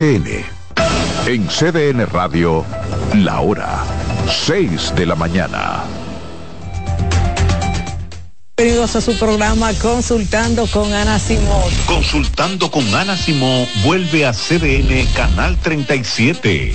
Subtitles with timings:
[0.00, 0.44] N.
[1.26, 2.64] En CDN Radio,
[3.16, 3.84] la hora
[4.46, 5.82] 6 de la mañana.
[8.56, 11.64] Bienvenidos a su programa Consultando con Ana Simón.
[11.86, 16.74] Consultando con Ana Simón vuelve a CDN Canal 37.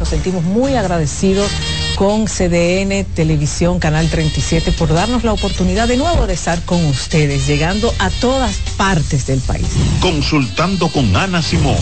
[0.00, 1.50] Nos sentimos muy agradecidos
[1.94, 7.46] con CDN Televisión Canal 37 por darnos la oportunidad de nuevo de estar con ustedes,
[7.46, 9.68] llegando a todas partes del país.
[10.00, 11.76] Consultando con Ana Simón.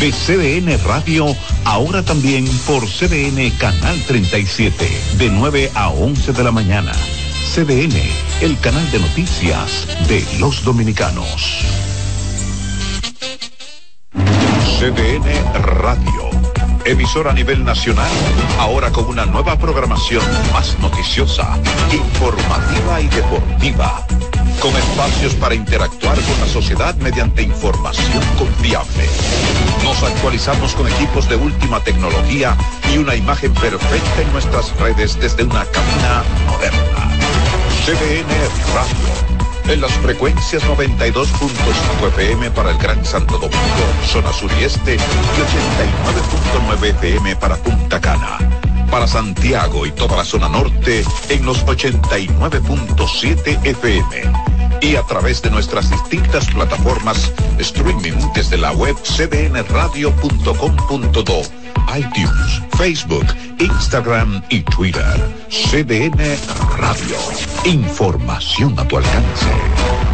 [0.00, 1.26] De CDN Radio,
[1.64, 6.92] ahora también por CDN Canal 37, de 9 a 11 de la mañana.
[7.54, 7.96] CDN,
[8.40, 11.64] el canal de noticias de los dominicanos.
[14.78, 15.24] CDN
[15.62, 16.34] Radio
[16.84, 18.10] emisora a nivel nacional,
[18.58, 20.22] ahora con una nueva programación
[20.52, 21.58] más noticiosa,
[21.90, 24.06] informativa y deportiva,
[24.64, 29.06] con espacios para interactuar con la sociedad mediante información confiable.
[29.84, 32.56] Nos actualizamos con equipos de última tecnología
[32.90, 37.12] y una imagen perfecta en nuestras redes desde una cabina moderna.
[37.84, 38.32] CDN
[38.74, 39.34] Radio
[39.68, 44.98] en las frecuencias 92.5 FM para el Gran Santo Domingo, zona sur y este, y
[46.70, 48.38] 89.9 FM para Punta Cana.
[48.90, 54.22] Para Santiago y toda la zona norte en los 89.7 FM.
[54.80, 61.42] Y a través de nuestras distintas plataformas streaming desde la web cdnradio.com.do
[61.96, 63.26] iTunes, Facebook,
[63.58, 65.04] Instagram y Twitter.
[65.48, 66.36] CDN
[66.78, 67.16] Radio.
[67.64, 70.13] Información a tu alcance.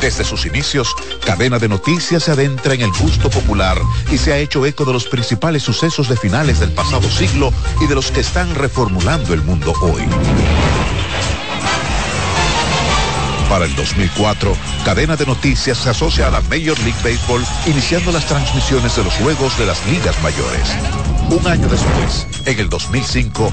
[0.00, 3.78] Desde sus inicios, Cadena de Noticias se adentra en el gusto popular
[4.12, 7.86] y se ha hecho eco de los principales sucesos de finales del pasado siglo y
[7.86, 10.02] de los que están reformulando el mundo hoy.
[13.48, 18.26] Para el 2004, Cadena de Noticias se asocia a la Major League Baseball, iniciando las
[18.26, 20.68] transmisiones de los juegos de las ligas mayores.
[21.30, 23.52] Un año después, en el 2005,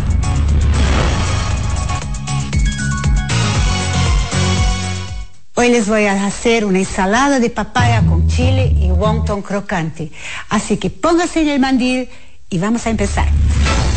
[5.61, 10.11] Hoy les voy a hacer una ensalada de papaya con chile y wonton crocante.
[10.49, 12.09] Así que póngase en el mandil
[12.49, 13.27] y vamos a empezar.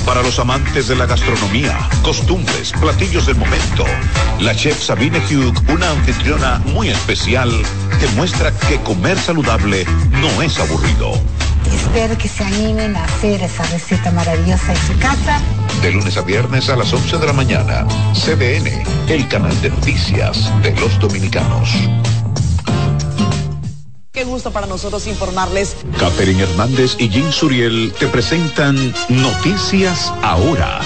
[0.05, 3.87] Para los amantes de la gastronomía, costumbres, platillos del momento,
[4.41, 7.51] la chef Sabine Hugh, una anfitriona muy especial,
[7.99, 9.87] que muestra que comer saludable
[10.21, 11.15] no es aburrido.
[11.73, 15.41] Espero que se animen a hacer esa receta maravillosa en su casa.
[15.85, 20.51] De lunes a viernes a las 11 de la mañana, CDN, el canal de noticias
[20.63, 21.69] de los dominicanos.
[24.11, 25.77] Qué gusto para nosotros informarles.
[25.99, 30.81] Catherine Hernández y Jim Suriel te presentan Noticias Ahora.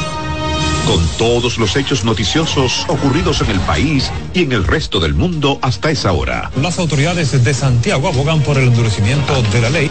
[0.87, 5.59] Con todos los hechos noticiosos ocurridos en el país y en el resto del mundo
[5.63, 6.51] hasta esa hora.
[6.61, 9.91] Las autoridades de Santiago abogan por el endurecimiento de la ley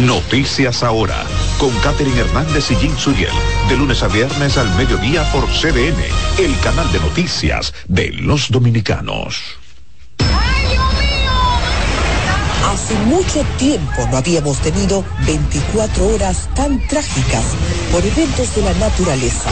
[0.00, 1.24] Noticias Ahora,
[1.58, 3.32] con Catherine Hernández y Jim Suriel,
[3.68, 5.96] de lunes a viernes al mediodía por CDN,
[6.38, 9.40] el canal de noticias de los dominicanos.
[12.70, 17.44] Hace mucho tiempo no habíamos tenido 24 horas tan trágicas
[17.90, 19.50] por eventos de la naturaleza.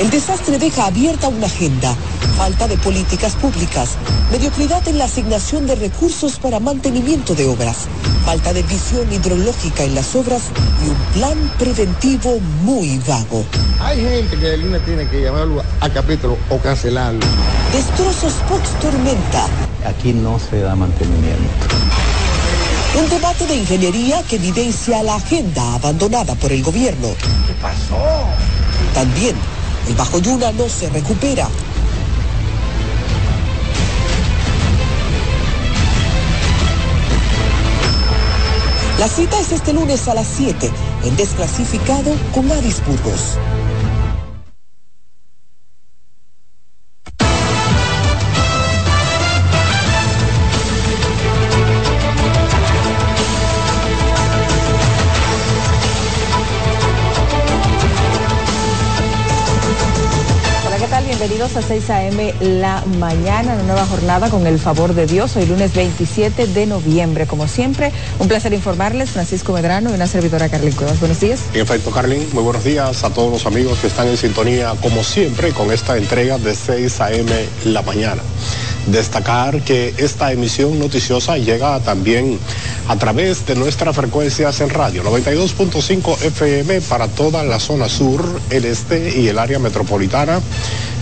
[0.00, 1.94] El desastre deja abierta una agenda,
[2.38, 3.98] falta de políticas públicas,
[4.32, 7.86] mediocridad en la asignación de recursos para mantenimiento de obras,
[8.24, 10.44] falta de visión hidrológica en las obras
[10.82, 13.44] y un plan preventivo muy vago.
[13.78, 17.20] Hay gente que el lunes tiene que llamarlo a capítulo o cancelarlo.
[17.70, 19.48] Destrozos post tormenta.
[19.84, 21.66] Aquí no se da mantenimiento.
[22.98, 27.08] Un debate de ingeniería que evidencia la agenda abandonada por el gobierno.
[27.46, 28.24] ¿Qué pasó?
[28.94, 29.36] También
[29.90, 31.48] el Bajo Yuna no se recupera.
[39.00, 40.70] La cita es este lunes a las 7
[41.04, 43.36] en Desclasificado con Avis Burgos.
[61.20, 62.34] Bienvenidos a 6 a.m.
[62.40, 65.36] la mañana, una nueva jornada con el favor de Dios.
[65.36, 67.26] Hoy lunes 27 de noviembre.
[67.26, 70.98] Como siempre, un placer informarles, Francisco Medrano y una servidora Carlin Cuevas.
[70.98, 71.40] Buenos días.
[71.52, 75.04] En efecto, Carlin, muy buenos días a todos los amigos que están en sintonía, como
[75.04, 77.30] siempre, con esta entrega de 6 a.m.
[77.66, 78.22] la mañana.
[78.86, 82.38] Destacar que esta emisión noticiosa llega también
[82.88, 88.64] a través de nuestras frecuencias en radio, 92.5 FM para toda la zona sur, el
[88.64, 90.40] este y el área metropolitana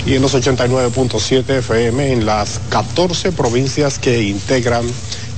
[0.09, 4.87] y en los 89.7 FM en las 14 provincias que integran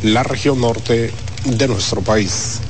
[0.04, 1.10] la región norte
[1.44, 2.60] de nuestro país.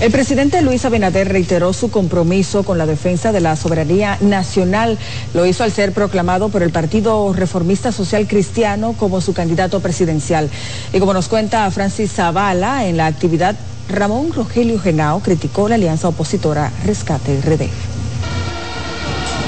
[0.00, 4.98] El presidente Luis Abinader reiteró su compromiso con la defensa de la soberanía nacional.
[5.32, 10.50] Lo hizo al ser proclamado por el Partido Reformista Social Cristiano como su candidato presidencial.
[10.92, 13.54] Y como nos cuenta Francis Zavala, en la actividad,
[13.88, 17.93] Ramón Rogelio Genao criticó la alianza opositora Rescate RD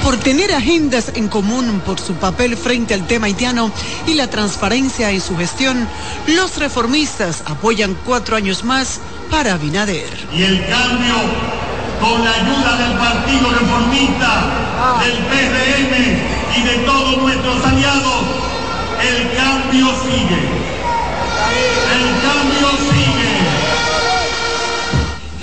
[0.07, 3.69] por tener agendas en común por su papel frente al tema haitiano
[4.05, 5.85] y la transparencia en su gestión,
[6.27, 10.07] los reformistas apoyan cuatro años más para Abinader.
[10.33, 11.13] Y el cambio,
[11.99, 14.45] con la ayuda del Partido Reformista,
[15.03, 18.21] del PRM y de todos nuestros aliados,
[19.03, 20.39] el cambio sigue.
[21.91, 23.16] El cambio sigue.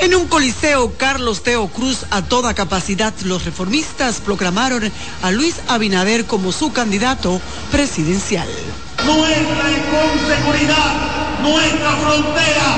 [0.05, 4.93] En un coliseo Carlos Teo Cruz a toda capacidad, los reformistas proclamaron
[5.23, 7.41] a Luis Abinader como su candidato
[7.73, 8.47] presidencial.
[9.06, 9.65] Nuestra
[10.29, 12.77] seguridad, nuestra frontera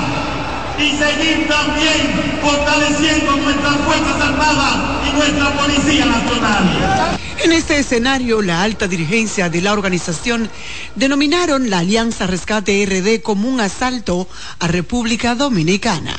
[0.79, 4.77] y seguir también fortaleciendo nuestras Fuerzas Armadas
[5.09, 7.19] y nuestra Policía Nacional.
[7.43, 10.49] En este escenario, la alta dirigencia de la organización
[10.95, 14.29] denominaron la Alianza Rescate RD como un asalto
[14.61, 16.16] a República Dominicana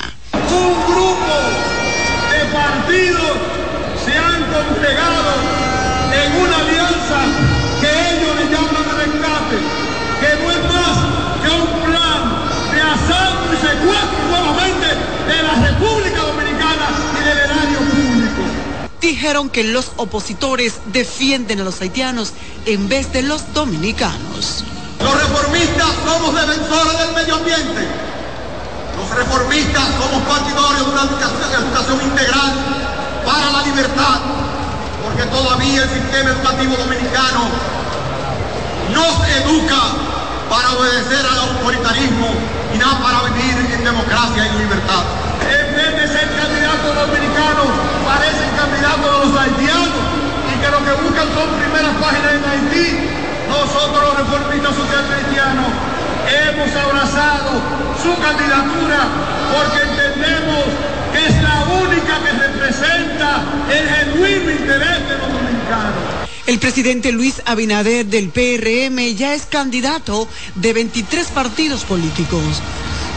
[0.52, 1.34] un grupo
[2.32, 3.36] de partidos
[4.04, 5.32] se han congregado
[6.12, 7.18] en una alianza
[7.80, 9.56] que ellos le llaman rescate,
[10.20, 10.96] que no es más
[11.42, 12.20] que un plan
[12.72, 14.86] de asalto y secuestro nuevamente
[15.28, 16.88] de la República Dominicana
[17.20, 18.42] y del erario público.
[19.00, 22.32] Dijeron que los opositores defienden a los haitianos
[22.66, 24.64] en vez de los dominicanos.
[25.00, 28.07] Los reformistas somos defensores del medio ambiente
[29.18, 32.52] reformistas somos partidarios de una educación, integral
[33.26, 34.22] para la libertad,
[35.02, 37.50] porque todavía el sistema educativo dominicano
[38.94, 39.82] nos educa
[40.46, 42.30] para obedecer al autoritarismo
[42.74, 45.02] y no para vivir en democracia y libertad.
[45.50, 47.68] En vez de ser candidatos dominicanos,
[48.06, 49.98] parecen candidatos de los haitianos
[50.46, 52.86] y que lo que buscan son primeras páginas en Haití.
[53.50, 55.87] Nosotros los reformistas social cristianos
[56.28, 57.50] hemos abrazado
[58.02, 59.08] su candidatura
[59.52, 60.64] porque entendemos
[61.12, 66.18] que es la única que representa el genuino interés de los dominicanos.
[66.46, 72.62] El presidente Luis Abinader del PRM ya es candidato de 23 partidos políticos.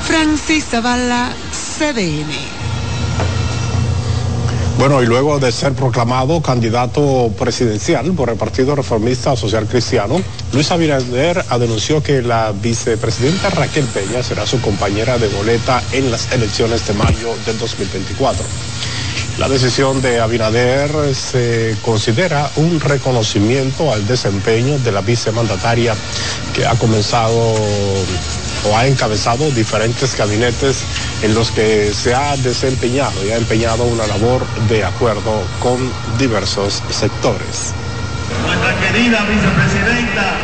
[0.06, 1.32] Francis Zavala,
[1.78, 2.61] CDN.
[4.78, 10.20] Bueno, y luego de ser proclamado candidato presidencial por el Partido Reformista Social Cristiano,
[10.54, 16.32] Luis Abinader denunció que la vicepresidenta Raquel Peña será su compañera de boleta en las
[16.32, 18.44] elecciones de mayo del 2024.
[19.38, 25.96] La decisión de Abinader se considera un reconocimiento al desempeño de la vicemandataria
[26.54, 27.56] que ha comenzado
[28.66, 30.84] o ha encabezado diferentes gabinetes
[31.22, 35.78] en los que se ha desempeñado y ha empeñado una labor de acuerdo con
[36.18, 37.74] diversos sectores.
[38.46, 40.36] Nuestra querida vicepresidenta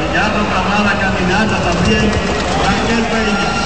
[0.00, 2.10] y ya proclamada candidata también,
[2.64, 3.63] Raquel Peña.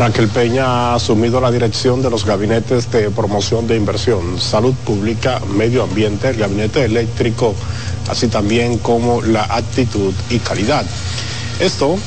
[0.00, 5.42] Raquel Peña ha asumido la dirección de los gabinetes de promoción de inversión, salud pública,
[5.54, 7.54] medio ambiente, el gabinete eléctrico,
[8.08, 10.86] así también como la actitud y calidad.
[11.60, 11.98] Esto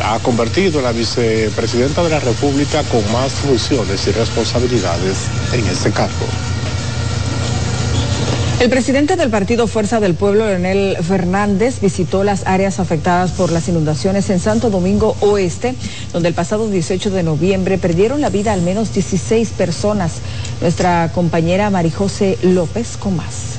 [0.00, 5.64] la ha convertido en la vicepresidenta de la República con más funciones y responsabilidades en
[5.68, 6.26] este cargo.
[8.60, 13.68] El presidente del partido Fuerza del Pueblo, Leonel Fernández, visitó las áreas afectadas por las
[13.68, 15.76] inundaciones en Santo Domingo Oeste,
[16.12, 20.14] donde el pasado 18 de noviembre perdieron la vida al menos 16 personas.
[20.60, 23.57] Nuestra compañera Marijose López con más.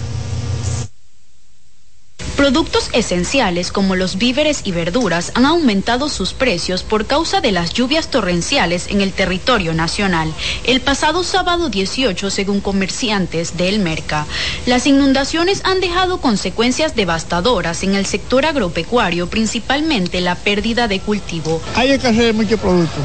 [2.39, 7.74] Productos esenciales como los víveres y verduras han aumentado sus precios por causa de las
[7.74, 10.34] lluvias torrenciales en el territorio nacional.
[10.63, 14.25] El pasado sábado 18, según comerciantes del Merca,
[14.65, 21.62] las inundaciones han dejado consecuencias devastadoras en el sector agropecuario, principalmente la pérdida de cultivo.
[21.75, 23.03] Hay escasez de muchos productos.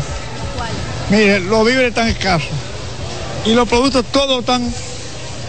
[1.10, 2.50] Mire, los víveres están escasos
[3.44, 4.72] y los productos todos están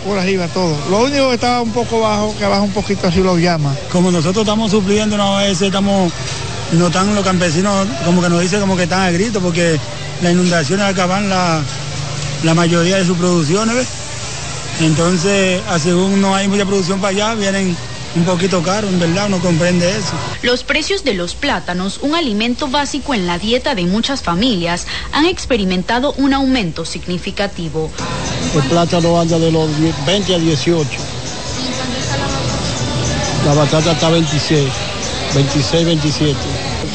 [0.05, 0.77] por arriba todo.
[0.89, 3.75] Lo único que está un poco bajo, que baja un poquito así lo llama.
[3.91, 6.12] Como nosotros estamos supliendo, a veces estamos,
[6.74, 9.79] no están los campesinos, como que nos dicen como que están a grito, porque
[10.21, 11.62] las inundaciones acaban la,
[12.43, 13.88] la mayoría de sus producciones, ¿ves?
[14.81, 17.75] Entonces, según no hay mucha producción para allá, vienen
[18.15, 20.13] un poquito caro, en verdad, uno comprende eso.
[20.41, 25.25] Los precios de los plátanos, un alimento básico en la dieta de muchas familias, han
[25.25, 27.91] experimentado un aumento significativo.
[28.55, 29.69] El plátano anda de los
[30.05, 30.89] 20 a 18.
[33.45, 34.69] La batata está 26,
[35.36, 36.36] 26, 27.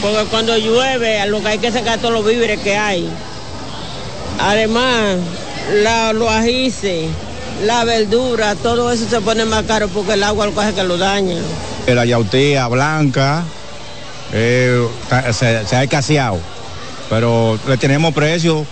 [0.01, 3.07] Porque cuando llueve, lo que hay que sacar todos los víveres que hay.
[4.39, 5.19] Además,
[5.83, 6.83] la, los ajíes
[7.65, 10.97] la verdura, todo eso se pone más caro porque el agua lo coge que lo
[10.97, 11.37] daña.
[11.87, 13.45] La yautía blanca
[14.33, 14.87] eh,
[15.33, 16.39] se, se ha escaseado,
[17.09, 18.65] pero le tenemos precio.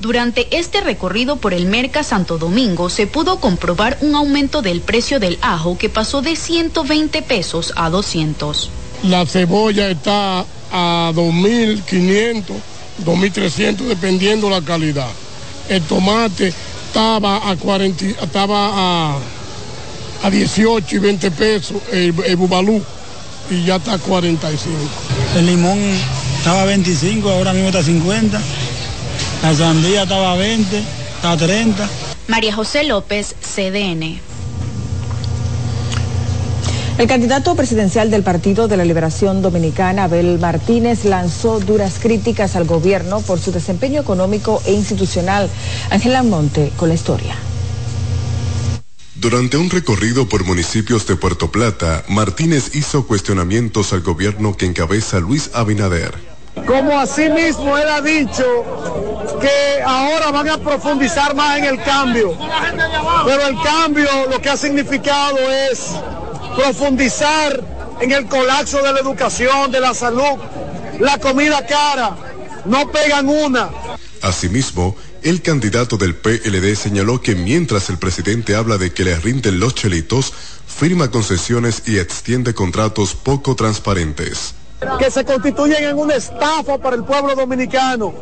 [0.00, 5.20] Durante este recorrido por el Merca Santo Domingo se pudo comprobar un aumento del precio
[5.20, 8.70] del ajo que pasó de 120 pesos a 200.
[9.04, 12.44] La cebolla está a 2.500,
[13.04, 15.10] 2.300 dependiendo la calidad.
[15.68, 16.52] El tomate
[16.94, 19.18] estaba a 40, estaba a,
[20.22, 22.80] a 18 y 20 pesos el, el, bubalú
[23.50, 24.78] y ya está a 45.
[25.34, 25.76] El limón
[26.38, 28.40] estaba a 25, ahora mismo está a 50.
[29.42, 30.78] La sandía estaba a 20,
[31.16, 31.88] está a 30.
[32.28, 34.20] María José López, CDN.
[36.96, 42.66] El candidato presidencial del Partido de la Liberación Dominicana, Abel Martínez, lanzó duras críticas al
[42.66, 45.50] gobierno por su desempeño económico e institucional.
[45.90, 47.34] Ángela Monte con la historia.
[49.16, 55.18] Durante un recorrido por municipios de Puerto Plata, Martínez hizo cuestionamientos al gobierno que encabeza
[55.18, 56.14] Luis Abinader.
[56.66, 58.44] Como asimismo él ha dicho
[59.40, 62.38] que ahora van a profundizar más en el cambio,
[63.24, 65.38] pero el cambio lo que ha significado
[65.70, 65.96] es
[66.56, 67.62] profundizar
[68.00, 70.38] en el colapso de la educación, de la salud,
[71.00, 72.16] la comida cara,
[72.64, 73.70] no pegan una.
[74.22, 79.60] Asimismo, el candidato del PLD señaló que mientras el presidente habla de que le rinden
[79.60, 80.32] los chelitos,
[80.66, 84.54] firma concesiones y extiende contratos poco transparentes.
[84.98, 88.12] Que se constituyen en una estafa para el pueblo dominicano.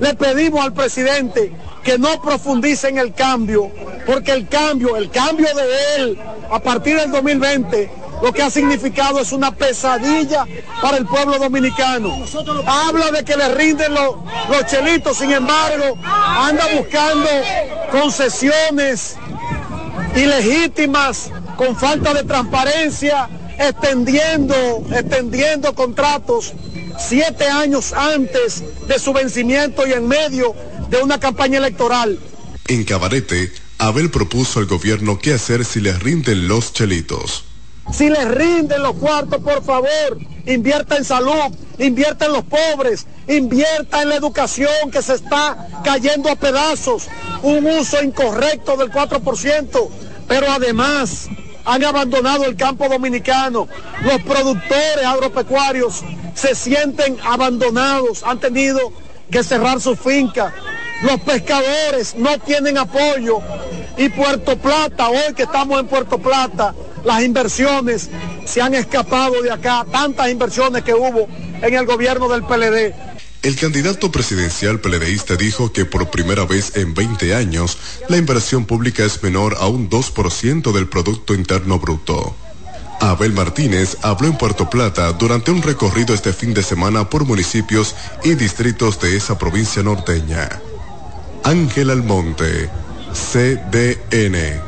[0.00, 3.70] Le pedimos al presidente que no profundice en el cambio,
[4.06, 6.18] porque el cambio, el cambio de él
[6.50, 7.90] a partir del 2020,
[8.22, 10.46] lo que ha significado es una pesadilla
[10.80, 12.24] para el pueblo dominicano.
[12.66, 14.16] Habla de que le rinden los,
[14.48, 17.28] los chelitos, sin embargo, anda buscando
[17.90, 19.16] concesiones
[20.14, 23.28] ilegítimas con falta de transparencia,
[23.68, 26.52] extendiendo, extendiendo contratos
[26.98, 30.54] siete años antes de su vencimiento y en medio
[30.90, 32.18] de una campaña electoral.
[32.68, 37.44] En Cabarete, Abel propuso al gobierno qué hacer si les rinden los chelitos.
[37.92, 44.02] Si les rinden los cuartos, por favor, invierta en salud, invierta en los pobres, invierta
[44.02, 47.08] en la educación que se está cayendo a pedazos,
[47.42, 49.88] un uso incorrecto del 4%,
[50.28, 51.28] pero además
[51.64, 53.68] han abandonado el campo dominicano.
[54.02, 56.02] Los productores agropecuarios
[56.34, 58.92] se sienten abandonados, han tenido
[59.30, 60.52] que cerrar su finca.
[61.02, 63.40] Los pescadores no tienen apoyo
[63.96, 68.08] y Puerto Plata, hoy que estamos en Puerto Plata, las inversiones
[68.44, 71.26] se han escapado de acá, tantas inversiones que hubo
[71.60, 72.94] en el gobierno del PLD.
[73.42, 77.76] El candidato presidencial peledeísta dijo que por primera vez en 20 años
[78.08, 82.36] la inversión pública es menor a un 2% del Producto Interno Bruto.
[83.00, 87.96] Abel Martínez habló en Puerto Plata durante un recorrido este fin de semana por municipios
[88.22, 90.48] y distritos de esa provincia norteña.
[91.42, 92.70] Ángel Almonte,
[93.12, 94.62] CDN.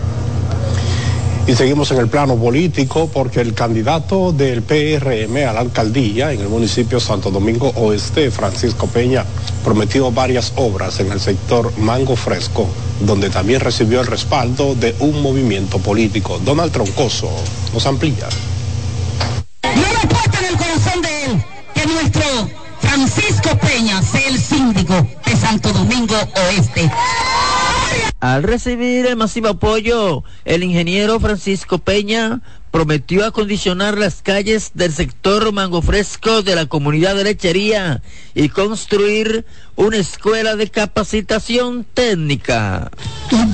[1.47, 6.41] Y seguimos en el plano político porque el candidato del PRM a la alcaldía en
[6.41, 9.27] el municipio Santo Domingo Oeste, Francisco Peña,
[9.63, 12.67] prometió varias obras en el sector Mango Fresco,
[13.01, 16.41] donde también recibió el respaldo de un movimiento político.
[16.43, 17.29] Donald Troncoso
[17.75, 18.27] nos amplía.
[19.65, 22.23] No me puesto en el corazón de él que nuestro
[22.81, 24.95] Francisco Peña sea el síndico
[25.27, 26.91] de Santo Domingo Oeste.
[28.25, 32.41] Al recibir el masivo apoyo, el ingeniero Francisco Peña
[32.71, 38.01] prometió acondicionar las calles del sector Mango Fresco de la comunidad de lechería
[38.35, 39.45] y construir
[39.77, 42.91] una escuela de capacitación técnica.
[43.31, 43.45] Ya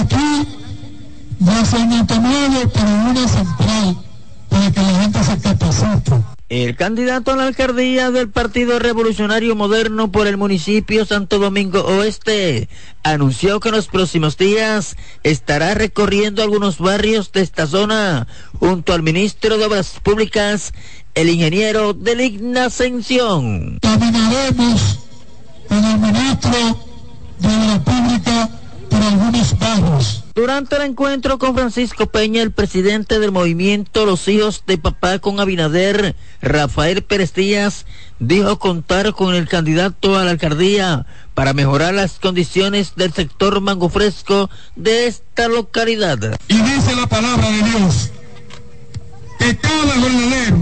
[0.00, 0.48] aquí,
[1.40, 3.96] ya sea en pero una central
[4.48, 6.33] para que la gente se capacite.
[6.50, 12.68] El candidato a la alcaldía del Partido Revolucionario Moderno por el municipio Santo Domingo Oeste
[13.02, 18.26] anunció que en los próximos días estará recorriendo algunos barrios de esta zona
[18.58, 20.74] junto al ministro de Obras Públicas,
[21.14, 23.78] el ingeniero de Ligna Ascensión.
[23.80, 24.98] Caminaremos
[25.66, 26.52] con el ministro
[27.38, 28.50] de Obras Públicas
[28.90, 30.23] por algunos barrios.
[30.34, 35.38] Durante el encuentro con Francisco Peña, el presidente del movimiento Los Hijos de Papá con
[35.38, 37.86] Abinader, Rafael Pérez Díaz,
[38.18, 43.88] dijo contar con el candidato a la alcaldía para mejorar las condiciones del sector mango
[43.88, 46.18] fresco de esta localidad.
[46.48, 48.10] Y dice la palabra de Dios
[49.38, 50.60] que cada jornalero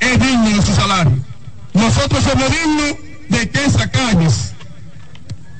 [0.00, 1.24] es digno de su salario.
[1.74, 2.96] Nosotros somos dignos
[3.28, 4.52] de que esas calles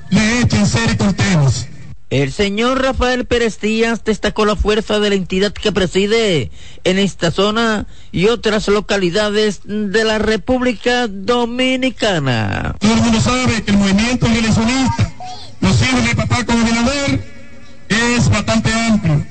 [0.09, 1.67] le echen ser y cortenos
[2.09, 6.51] el señor Rafael Pérez Díaz destacó la fuerza de la entidad que preside
[6.83, 12.75] en esta zona y otras localidades de la República Dominicana.
[12.79, 15.13] Todo el mundo sabe que el movimiento eleccionista,
[15.61, 17.35] los hijos de papá con Abinader,
[17.89, 19.25] es bastante amplio,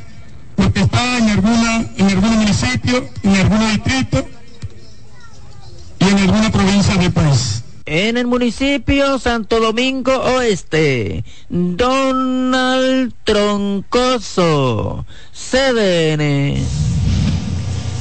[0.56, 4.28] porque está en alguna, en algún municipio, en algún distrito
[6.00, 11.24] y en alguna provincia del país en el municipio Santo Domingo Oeste.
[11.48, 16.56] Donald Troncoso, CDN.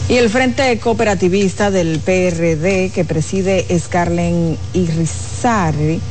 [0.09, 6.01] Y el Frente Cooperativista del PRD que preside Scarlen Irizarry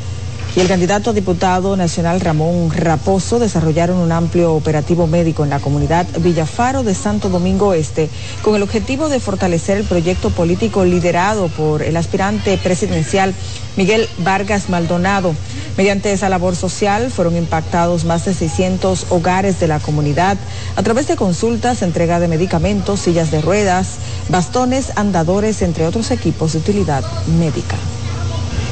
[0.54, 5.60] y el candidato a diputado nacional Ramón Raposo desarrollaron un amplio operativo médico en la
[5.60, 8.10] comunidad Villafaro de Santo Domingo Este
[8.42, 13.34] con el objetivo de fortalecer el proyecto político liderado por el aspirante presidencial
[13.76, 15.34] Miguel Vargas Maldonado.
[15.78, 20.36] Mediante esa labor social fueron impactados más de 600 hogares de la comunidad
[20.76, 23.96] a través de consultas, entrega de medicamentos, sillas de ruedas,
[24.28, 27.04] bastones, andadores, entre otros equipos de utilidad
[27.38, 27.76] médica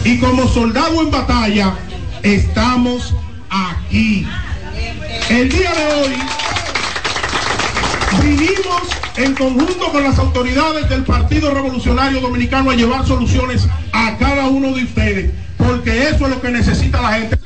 [0.05, 1.75] y como soldado en batalla
[2.23, 3.15] estamos
[3.51, 4.27] aquí.
[5.29, 6.15] El día de hoy
[8.23, 8.83] vinimos
[9.17, 14.73] en conjunto con las autoridades del Partido Revolucionario Dominicano a llevar soluciones a cada uno
[14.73, 17.40] de ustedes, porque eso es lo que necesita la gente.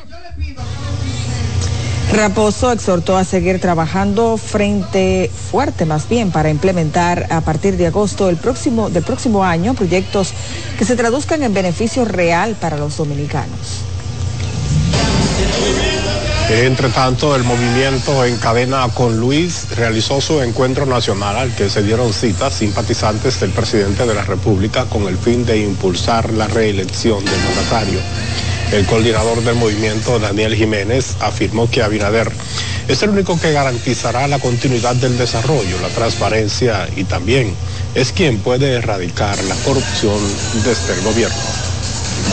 [2.15, 8.31] Raposo exhortó a seguir trabajando frente fuerte más bien para implementar a partir de agosto
[8.37, 10.33] próximo, del próximo año proyectos
[10.79, 13.81] que se traduzcan en beneficio real para los dominicanos.
[16.51, 21.83] Entre tanto, el movimiento en cadena con Luis realizó su encuentro nacional al que se
[21.83, 27.25] dieron citas simpatizantes del presidente de la República con el fin de impulsar la reelección
[27.25, 27.99] del mandatario.
[28.75, 32.29] El coordinador del movimiento, Daniel Jiménez, afirmó que Abinader
[32.89, 37.55] es el único que garantizará la continuidad del desarrollo, la transparencia y también
[37.95, 40.19] es quien puede erradicar la corrupción
[40.65, 41.37] desde el gobierno.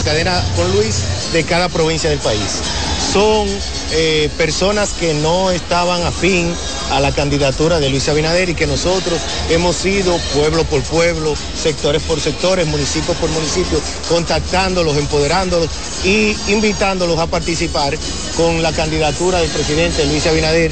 [0.03, 2.63] Cadena con Luis de cada provincia del país.
[3.11, 3.45] Son
[3.91, 6.53] eh, personas que no estaban afín
[6.91, 9.19] a la candidatura de Luis Abinader y que nosotros
[9.49, 15.69] hemos ido pueblo por pueblo, sectores por sectores, municipio por municipio, contactándolos, empoderándolos
[16.05, 17.97] y invitándolos a participar
[18.37, 20.71] con la candidatura del presidente Luis Abinader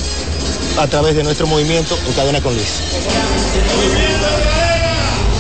[0.78, 2.70] a través de nuestro movimiento en cadena con Luis.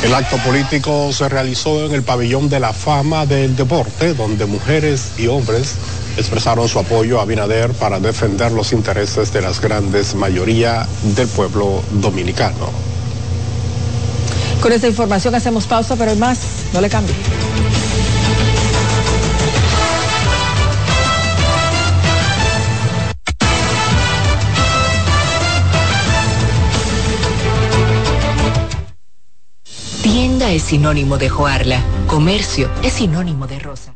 [0.03, 5.11] El acto político se realizó en el pabellón de la fama del deporte, donde mujeres
[5.17, 5.75] y hombres
[6.19, 11.81] expresaron su apoyo a Binader para defender los intereses de las grandes mayoría del pueblo
[11.91, 12.69] dominicano.
[14.61, 16.39] Con esta información hacemos pausa, pero hay más,
[16.73, 17.15] no le cambie.
[30.03, 31.81] Tienda es sinónimo de Joarla.
[32.07, 33.95] Comercio es sinónimo de Rosa.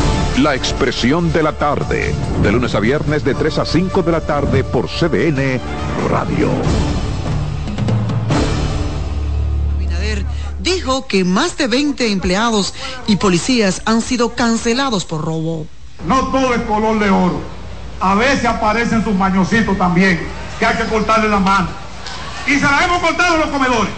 [0.37, 4.21] La expresión de la tarde, de lunes a viernes de 3 a 5 de la
[4.21, 5.59] tarde por CDN
[6.09, 6.49] Radio.
[9.75, 10.25] Abinader
[10.61, 12.73] dijo que más de 20 empleados
[13.07, 15.67] y policías han sido cancelados por robo.
[16.07, 17.41] No todo es color de oro.
[17.99, 20.25] A veces aparecen sus mañositos también,
[20.57, 21.67] que hay que cortarle la mano.
[22.47, 23.93] Y se la hemos cortado en los comedores.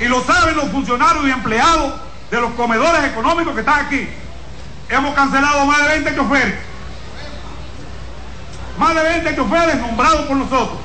[0.00, 1.92] Y lo saben los funcionarios y empleados
[2.30, 4.08] de los comedores económicos que están aquí
[4.90, 6.54] hemos cancelado más de 20 choferes.
[8.78, 10.78] Más de 20 choferes nombrados por nosotros.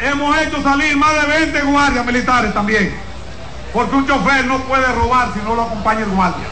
[0.00, 2.94] Hemos hecho salir más de 20 guardias militares también.
[3.72, 6.46] Porque un chofer no puede robar si no lo acompaña el guardia.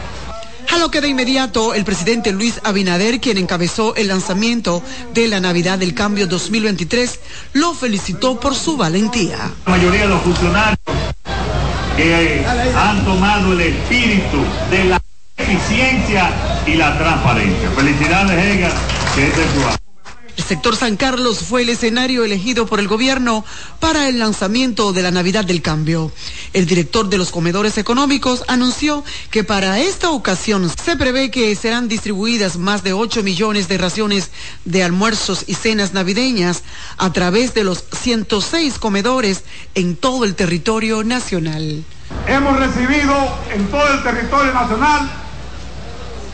[0.73, 4.81] A lo que de inmediato el presidente Luis Abinader, quien encabezó el lanzamiento
[5.13, 7.19] de la Navidad del Cambio 2023,
[7.53, 9.37] lo felicitó por su valentía.
[9.65, 10.79] La mayoría de los funcionarios
[11.95, 14.37] que han tomado el espíritu
[14.69, 15.04] de la
[15.37, 17.69] eficiencia y la transparencia.
[17.71, 18.73] Felicidades, Edgar,
[19.15, 19.85] que es de tu
[20.37, 23.45] el sector San Carlos fue el escenario elegido por el gobierno
[23.79, 26.11] para el lanzamiento de la Navidad del Cambio.
[26.51, 31.87] El director de los comedores económicos anunció que para esta ocasión se prevé que serán
[31.87, 34.31] distribuidas más de 8 millones de raciones
[34.65, 36.63] de almuerzos y cenas navideñas
[36.97, 41.83] a través de los 106 comedores en todo el territorio nacional.
[42.27, 43.15] Hemos recibido
[43.53, 45.24] en todo el territorio nacional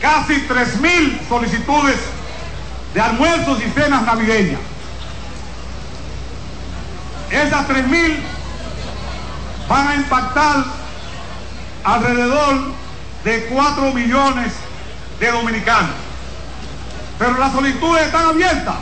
[0.02, 1.96] casi 3.000 solicitudes
[2.92, 4.60] de almuerzos y cenas navideñas.
[7.30, 8.18] Esas 3.000
[9.68, 10.64] van a impactar
[11.84, 12.72] alrededor
[13.24, 14.52] de 4 millones
[15.20, 15.94] de dominicanos.
[17.18, 18.74] Pero las solicitudes están abiertas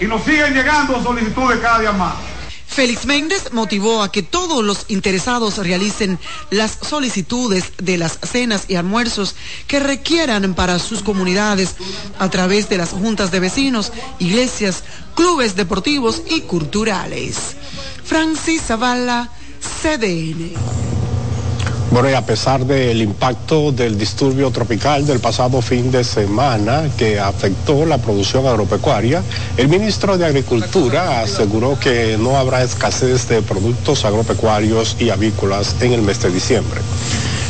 [0.00, 2.14] y nos siguen llegando solicitudes cada día más.
[2.76, 6.18] Félix Méndez motivó a que todos los interesados realicen
[6.50, 9.34] las solicitudes de las cenas y almuerzos
[9.66, 11.76] que requieran para sus comunidades
[12.18, 14.84] a través de las juntas de vecinos, iglesias,
[15.14, 17.56] clubes deportivos y culturales.
[18.04, 19.30] Francis Zavala,
[19.80, 20.95] CDN.
[21.90, 27.20] Bueno, y a pesar del impacto del disturbio tropical del pasado fin de semana que
[27.20, 29.22] afectó la producción agropecuaria,
[29.56, 35.92] el ministro de Agricultura aseguró que no habrá escasez de productos agropecuarios y avícolas en
[35.92, 36.80] el mes de diciembre.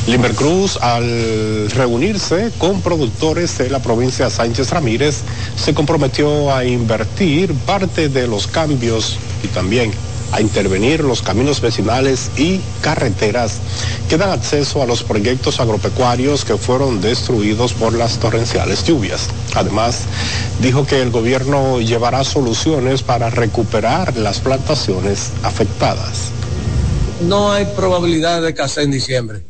[0.07, 5.22] Limber Cruz, al reunirse con productores de la provincia Sánchez Ramírez,
[5.57, 9.90] se comprometió a invertir parte de los cambios y también
[10.33, 13.59] a intervenir los caminos vecinales y carreteras
[14.09, 19.29] que dan acceso a los proyectos agropecuarios que fueron destruidos por las torrenciales lluvias.
[19.55, 20.03] Además,
[20.61, 26.31] dijo que el gobierno llevará soluciones para recuperar las plantaciones afectadas.
[27.23, 29.43] No hay probabilidad de casar en diciembre,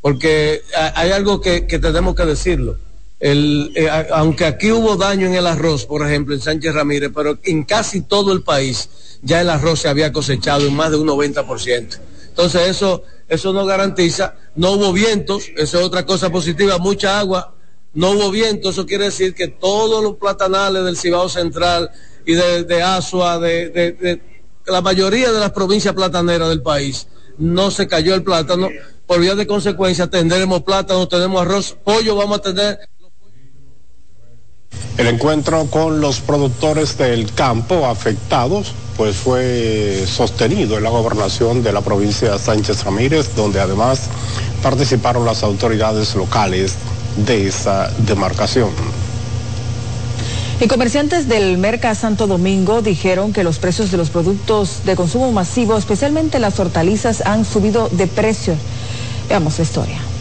[0.00, 0.62] porque
[0.94, 2.76] hay algo que, que tenemos que decirlo.
[3.24, 7.62] Eh, aunque aquí hubo daño en el arroz, por ejemplo, en Sánchez Ramírez, pero en
[7.62, 8.88] casi todo el país
[9.22, 12.00] ya el arroz se había cosechado en más de un 90%.
[12.30, 17.54] Entonces eso, eso no garantiza, no hubo vientos, eso es otra cosa positiva, mucha agua,
[17.94, 21.92] no hubo viento, eso quiere decir que todos los platanales del Cibao Central
[22.26, 24.22] y de, de Asua, de, de, de
[24.66, 27.06] la mayoría de las provincias plataneras del país,
[27.38, 28.68] no se cayó el plátano,
[29.06, 32.78] por vía de consecuencia tendremos plátano, tenemos arroz, pollo, vamos a tener
[34.98, 41.72] el encuentro con los productores del campo afectados pues fue sostenido en la gobernación de
[41.72, 44.02] la provincia de Sánchez Ramírez, donde además
[44.62, 46.74] participaron las autoridades locales
[47.16, 48.70] de esa demarcación.
[50.60, 55.32] Y comerciantes del Merca Santo Domingo dijeron que los precios de los productos de consumo
[55.32, 58.54] masivo, especialmente las hortalizas, han subido de precio.
[59.28, 60.11] Veamos la historia.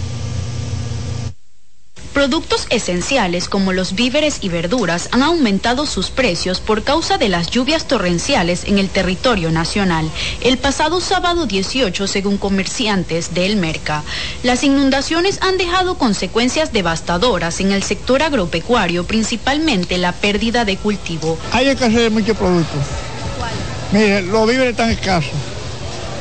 [2.14, 7.50] Productos esenciales como los víveres y verduras han aumentado sus precios por causa de las
[7.50, 10.12] lluvias torrenciales en el territorio nacional.
[10.42, 14.04] El pasado sábado 18, según comerciantes del Merca,
[14.44, 21.40] las inundaciones han dejado consecuencias devastadoras en el sector agropecuario, principalmente la pérdida de cultivo.
[21.54, 22.82] Hay escasez de muchos productos.
[23.94, 25.32] Mire, los víveres están escasos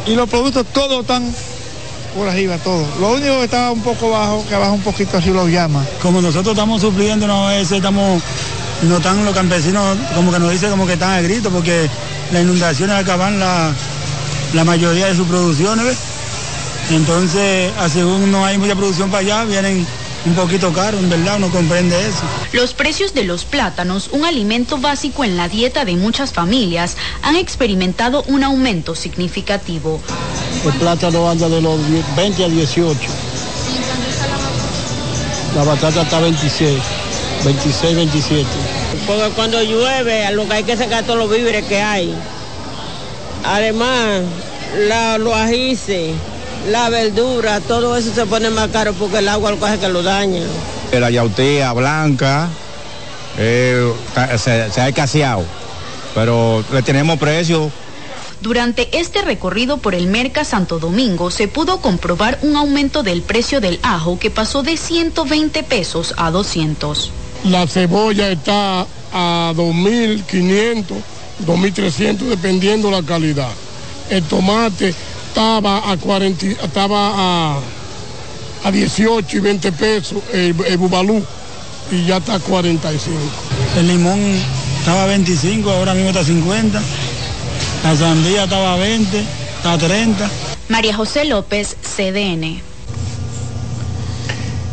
[0.06, 1.34] y los productos todos están
[2.14, 2.86] por arriba todo.
[3.00, 5.84] Lo único que está un poco bajo, que baja un poquito así los llama.
[6.02, 8.22] Como nosotros estamos sufriendo, no a veces estamos,
[8.82, 11.88] no están los campesinos, como que nos dicen como que están a grito, porque
[12.32, 13.72] las inundaciones acaban la,
[14.54, 15.98] la mayoría de sus producciones, ¿ves?
[16.90, 19.86] Entonces, según no hay mucha producción para allá, vienen
[20.26, 22.22] un poquito caro, en verdad, uno comprende eso.
[22.52, 27.36] Los precios de los plátanos, un alimento básico en la dieta de muchas familias, han
[27.36, 30.00] experimentado un aumento significativo.
[30.64, 31.78] El plátano anda de los
[32.16, 32.98] 20 a 18.
[35.56, 36.78] La batata está 26,
[37.44, 38.46] 26, 27.
[39.06, 42.14] Porque cuando llueve, lo que hay que sacar todos los víveres que hay.
[43.44, 44.22] Además,
[44.86, 46.14] la, los ajíes,
[46.70, 50.02] la verdura, todo eso se pone más caro porque el agua lo coge que lo
[50.02, 50.42] daña.
[50.92, 52.48] La yautía blanca
[53.38, 53.92] eh,
[54.36, 55.44] se, se ha escaseado,
[56.14, 57.70] pero le tenemos precio
[58.40, 63.60] durante este recorrido por el Merca Santo Domingo se pudo comprobar un aumento del precio
[63.60, 67.10] del ajo que pasó de 120 pesos a 200.
[67.44, 70.84] La cebolla está a 2.500,
[71.46, 73.50] 2.300 dependiendo la calidad.
[74.08, 74.94] El tomate
[75.28, 77.60] estaba a 40, estaba a,
[78.64, 81.22] a 18 y 20 pesos el, el bubalú
[81.90, 83.16] y ya está a 45.
[83.78, 84.20] El limón
[84.78, 86.82] estaba a 25, ahora mismo está a 50.
[87.82, 89.24] La sandía estaba a 20,
[89.64, 90.30] a 30.
[90.68, 92.60] María José López, CDN.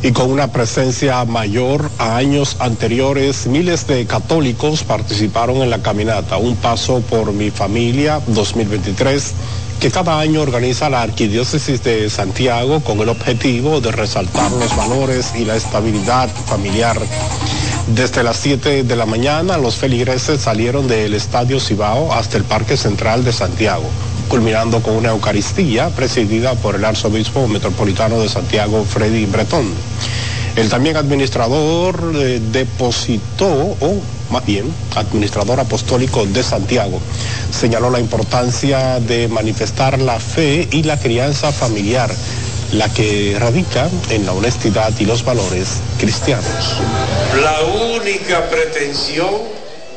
[0.04, 6.38] Y con una presencia mayor a años anteriores, miles de católicos participaron en la caminata
[6.38, 9.34] Un Paso por mi Familia 2023,
[9.80, 15.34] que cada año organiza la Arquidiócesis de Santiago con el objetivo de resaltar los valores
[15.36, 17.00] y la estabilidad familiar.
[17.96, 22.76] Desde las 7 de la mañana, los feligreses salieron del Estadio Cibao hasta el Parque
[22.76, 23.86] Central de Santiago,
[24.28, 29.68] culminando con una Eucaristía presidida por el Arzobispo Metropolitano de Santiago, Freddy Bretón.
[30.58, 37.00] El también administrador eh, depositó, o más bien administrador apostólico de Santiago,
[37.52, 42.12] señaló la importancia de manifestar la fe y la crianza familiar
[42.74, 46.46] la que radica en la honestidad y los valores cristianos.
[47.42, 49.30] La única pretensión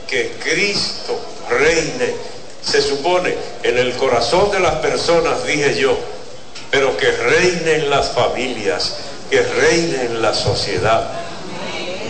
[0.09, 2.15] que Cristo reine
[2.63, 5.99] se supone en el corazón de las personas, dije yo,
[6.71, 8.97] pero que reine en las familias,
[9.31, 11.09] que reine en la sociedad.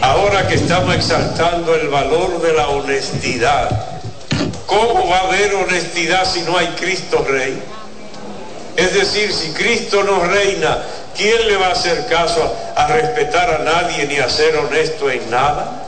[0.02, 4.00] Ahora que estamos exaltando el valor de la honestidad,
[4.66, 7.62] ¿cómo va a haber honestidad si no hay Cristo Rey?
[8.76, 10.78] Es decir, si Cristo no reina,
[11.16, 15.30] ¿quién le va a hacer caso a, respetar a nadie ni a ser honesto en
[15.30, 15.86] nada?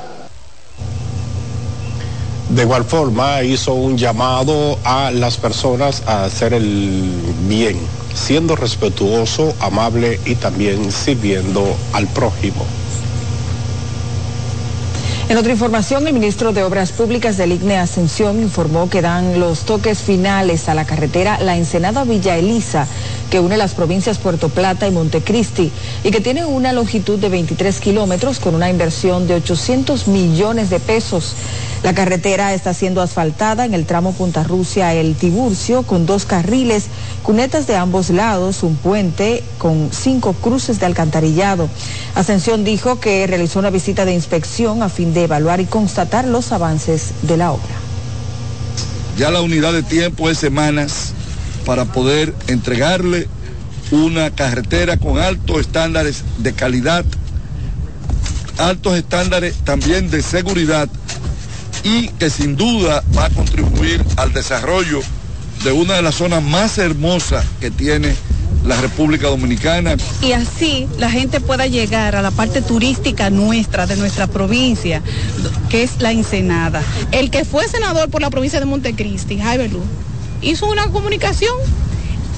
[2.49, 7.11] De igual forma, hizo un llamado a las personas a hacer el
[7.49, 7.79] bien,
[8.15, 11.65] siendo respetuoso, amable y también sirviendo
[11.95, 12.67] al prójimo.
[15.33, 19.65] En otra información, el ministro de Obras Públicas del IGNE Ascensión informó que dan los
[19.65, 22.87] toques finales a la carretera La Ensenada Villa Elisa,
[23.33, 25.73] que une las provincias Puerto Plata y Montecristi,
[26.05, 30.79] y que tiene una longitud de 23 kilómetros con una inversión de 800 millones de
[30.79, 31.33] pesos.
[31.83, 36.89] La carretera está siendo asfaltada en el tramo Punta Rusia El Tiburcio con dos carriles,
[37.23, 41.71] cunetas de ambos lados, un puente con cinco cruces de alcantarillado.
[42.15, 46.53] Ascensión dijo que realizó una visita de inspección a fin de evaluar y constatar los
[46.53, 47.75] avances de la obra.
[49.17, 51.15] Ya la unidad de tiempo es semanas
[51.65, 53.29] para poder entregarle
[53.91, 57.05] una carretera con altos estándares de calidad,
[58.59, 60.89] altos estándares también de seguridad
[61.85, 65.01] y que sin duda va a contribuir al desarrollo
[65.65, 68.15] de una de las zonas más hermosas que tiene
[68.65, 69.97] la República Dominicana.
[70.21, 75.03] Y así la gente pueda llegar a la parte turística nuestra, de nuestra provincia,
[75.69, 76.83] que es la Ensenada.
[77.11, 79.85] El que fue senador por la provincia de Montecristi, Jaime Luz,
[80.43, 81.57] hizo una comunicación.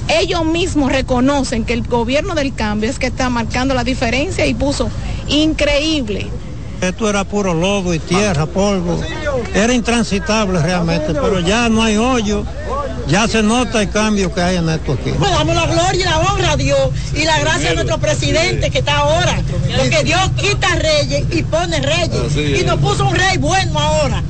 [0.07, 4.53] Ellos mismos reconocen que el gobierno del cambio es que está marcando la diferencia y
[4.53, 4.89] puso
[5.27, 6.27] increíble.
[6.81, 9.01] Esto era puro lodo y tierra, polvo.
[9.53, 12.45] Era intransitable realmente, pero ya no hay hoyo.
[13.07, 15.11] Ya se nota el cambio que hay en esto aquí.
[15.17, 18.71] Pues damos la gloria y la honra a Dios y la gracia a nuestro presidente
[18.71, 19.41] que está ahora.
[19.77, 22.35] Porque Dios quita reyes y pone reyes.
[22.59, 24.23] Y nos puso un rey bueno ahora.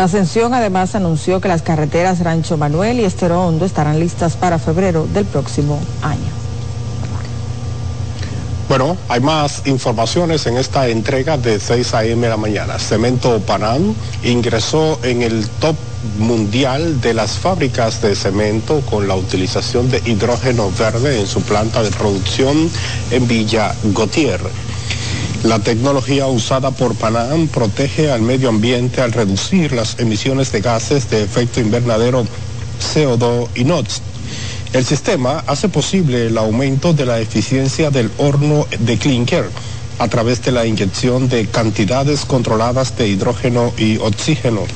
[0.00, 5.06] Ascensión además anunció que las carreteras Rancho Manuel y Estero Hondo estarán listas para febrero
[5.12, 6.40] del próximo año.
[8.68, 12.22] Bueno, hay más informaciones en esta entrega de 6 a.m.
[12.22, 12.78] de la mañana.
[12.78, 15.74] Cemento Panam ingresó en el top
[16.18, 21.82] mundial de las fábricas de cemento con la utilización de hidrógeno verde en su planta
[21.82, 22.70] de producción
[23.10, 24.40] en Villa Gautier.
[25.42, 31.08] La tecnología usada por Panam protege al medio ambiente al reducir las emisiones de gases
[31.08, 32.26] de efecto invernadero
[32.94, 34.02] CO2 y NOx.
[34.74, 39.48] El sistema hace posible el aumento de la eficiencia del horno de clinker
[39.98, 44.66] a través de la inyección de cantidades controladas de hidrógeno y oxígeno.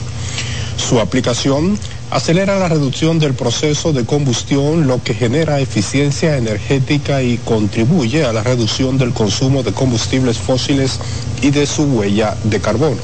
[0.79, 1.79] Su aplicación
[2.15, 8.33] acelera la reducción del proceso de combustión, lo que genera eficiencia energética y contribuye a
[8.33, 11.01] la reducción del consumo de combustibles fósiles
[11.43, 13.03] y de su huella de carbono.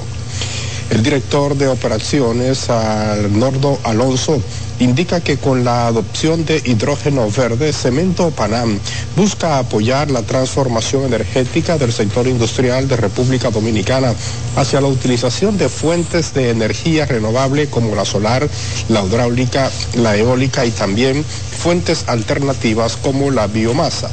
[0.91, 4.41] El director de operaciones, Arnoldo Alonso,
[4.81, 8.79] indica que con la adopción de hidrógeno verde, Cemento Panam
[9.15, 14.15] busca apoyar la transformación energética del sector industrial de República Dominicana
[14.57, 18.49] hacia la utilización de fuentes de energía renovable como la solar,
[18.89, 24.11] la hidráulica, la eólica y también fuentes alternativas como la biomasa.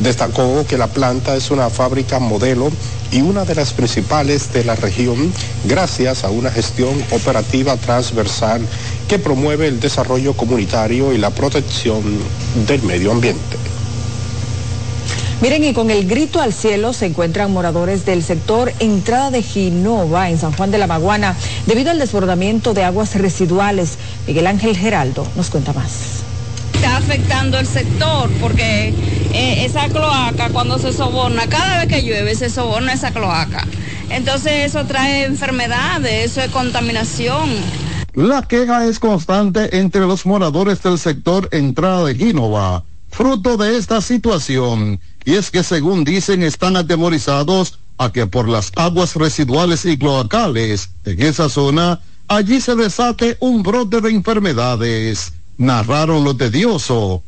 [0.00, 2.70] Destacó que la planta es una fábrica modelo
[3.12, 5.32] y una de las principales de la región
[5.64, 8.62] gracias a una gestión operativa transversal
[9.10, 12.00] que promueve el desarrollo comunitario y la protección
[12.68, 13.56] del medio ambiente.
[15.40, 20.30] Miren, y con el grito al cielo se encuentran moradores del sector entrada de Ginova
[20.30, 21.34] en San Juan de la Maguana
[21.66, 23.98] debido al desbordamiento de aguas residuales.
[24.28, 26.22] Miguel Ángel Geraldo nos cuenta más.
[26.74, 28.94] Está afectando el sector porque
[29.32, 33.66] eh, esa cloaca cuando se soborna, cada vez que llueve se soborna esa cloaca.
[34.08, 37.50] Entonces eso trae enfermedades, eso es contaminación.
[38.20, 44.02] La queja es constante entre los moradores del sector entrada de Gínova, fruto de esta
[44.02, 49.96] situación, y es que según dicen están atemorizados a que por las aguas residuales y
[49.96, 55.32] cloacales en esa zona, allí se desate un brote de enfermedades.
[55.56, 57.22] Narraron lo tedioso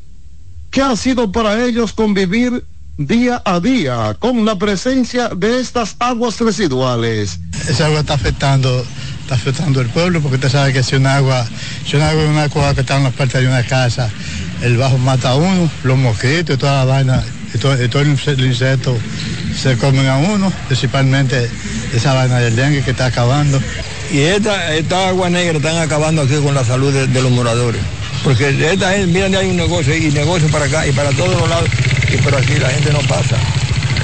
[0.70, 2.66] que ha sido para ellos convivir
[2.98, 7.40] día a día con la presencia de estas aguas residuales.
[7.66, 8.84] Esa agua está afectando
[9.32, 11.46] está afectando el pueblo porque usted sabe que si un agua,
[11.86, 14.10] si un agua una agua que está en la puerta de una casa,
[14.62, 17.22] el bajo mata a uno, los mosquitos toda la vaina,
[17.54, 18.04] y todo, y todo
[19.56, 21.48] se comen a uno, principalmente
[21.94, 23.60] esa vaina del dengue que está acabando.
[24.10, 27.80] Y esta, esta agua negra están acabando aquí con la salud de, los moradores.
[28.24, 31.48] Porque esta gente, miren, hay un negocio y negocio para acá y para todos los
[31.48, 31.68] lados,
[32.12, 33.36] y pero aquí la gente no pasa.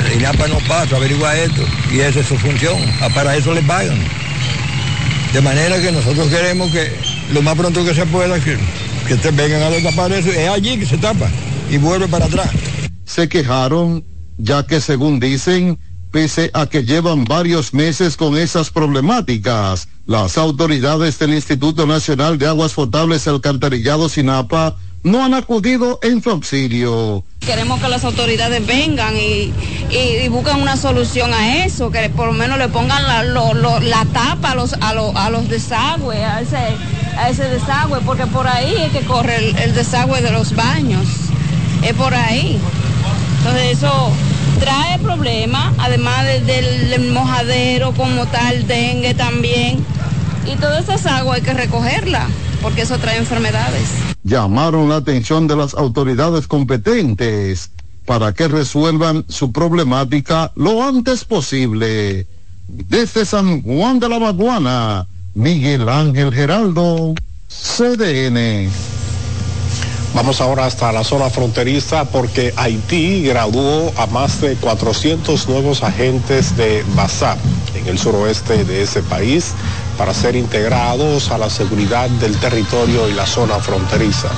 [0.06, 1.62] El INAPA no pasa, averigua esto,
[1.92, 3.98] y esa es su función, ah, para eso le pagan.
[5.32, 6.90] De manera que nosotros queremos que
[7.32, 8.56] lo más pronto que se pueda, que,
[9.06, 11.28] que te vengan a destapar eso, es allí que se tapa
[11.70, 12.50] y vuelve para atrás.
[13.04, 14.04] Se quejaron,
[14.38, 15.78] ya que según dicen,
[16.10, 22.46] pese a que llevan varios meses con esas problemáticas, las autoridades del Instituto Nacional de
[22.46, 27.24] Aguas Potables Alcantarillado Sinapa no han acudido en su auxilio.
[27.40, 29.52] queremos que las autoridades vengan y,
[29.90, 34.50] y, busquen una solución a eso, que por lo menos le pongan la, la tapa
[34.50, 36.56] a los, a, a los desagües, a ese,
[37.16, 41.06] a ese desagüe, porque por ahí es que corre el, desagüe de los baños,
[41.82, 42.58] es por ahí.
[43.38, 44.12] Entonces eso
[44.60, 49.84] trae problemas, además del mojadero como tal, dengue también.
[50.44, 52.26] Y toda esa agua hay que recogerla,
[52.62, 54.07] porque eso trae enfermedades.
[54.28, 57.70] Llamaron la atención de las autoridades competentes
[58.04, 62.26] para que resuelvan su problemática lo antes posible.
[62.68, 67.14] Desde San Juan de la Maguana, Miguel Ángel Geraldo,
[67.48, 68.68] CDN.
[70.14, 76.56] Vamos ahora hasta la zona fronteriza porque Haití graduó a más de 400 nuevos agentes
[76.56, 77.38] de BASAP
[77.74, 79.52] en el suroeste de ese país
[79.98, 84.28] para ser integrados a la seguridad del territorio y la zona fronteriza.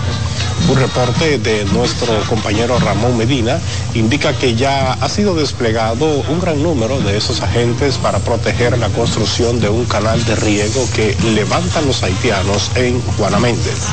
[0.68, 3.58] Un reporte de nuestro compañero Ramón Medina
[3.94, 8.88] indica que ya ha sido desplegado un gran número de esos agentes para proteger la
[8.88, 13.88] construcción de un canal de riego que levantan los haitianos en Juana Méndez.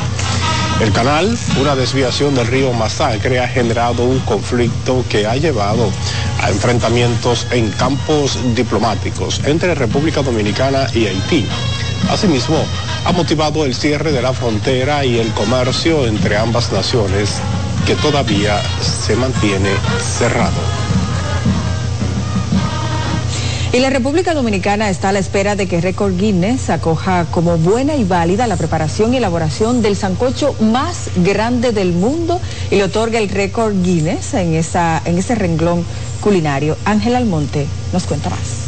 [0.79, 5.91] El canal, una desviación del río Masacre, ha generado un conflicto que ha llevado
[6.39, 11.47] a enfrentamientos en campos diplomáticos entre República Dominicana y Haití.
[12.11, 12.63] Asimismo,
[13.05, 17.39] ha motivado el cierre de la frontera y el comercio entre ambas naciones
[17.87, 20.86] que todavía se mantiene cerrado.
[23.73, 27.95] Y la República Dominicana está a la espera de que Record Guinness acoja como buena
[27.95, 32.39] y válida la preparación y elaboración del sancocho más grande del mundo
[32.71, 35.85] y le otorga el Record Guinness en, esa, en ese renglón
[36.21, 36.77] culinario.
[36.85, 38.67] Ángel Almonte nos cuenta más.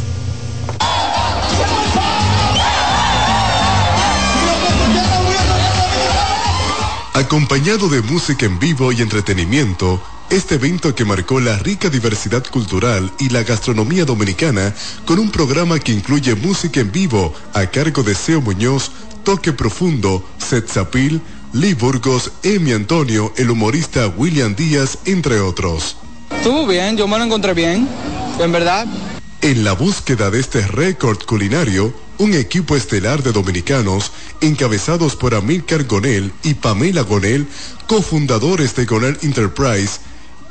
[7.14, 13.12] Acompañado de música en vivo y entretenimiento, este evento que marcó la rica diversidad cultural
[13.18, 14.72] y la gastronomía dominicana
[15.04, 18.92] con un programa que incluye música en vivo a cargo de Seo Muñoz,
[19.24, 21.20] Toque Profundo, Setzapil,
[21.52, 25.96] Lee Burgos, Emi Antonio, el humorista William Díaz, entre otros.
[26.30, 27.88] Estuvo bien, yo me lo encontré bien,
[28.38, 28.86] en verdad.
[29.42, 35.84] En la búsqueda de este récord culinario, un equipo estelar de dominicanos, encabezados por Amílcar
[35.84, 37.48] Gonel y Pamela Gonel,
[37.86, 39.98] cofundadores de Gonel Enterprise,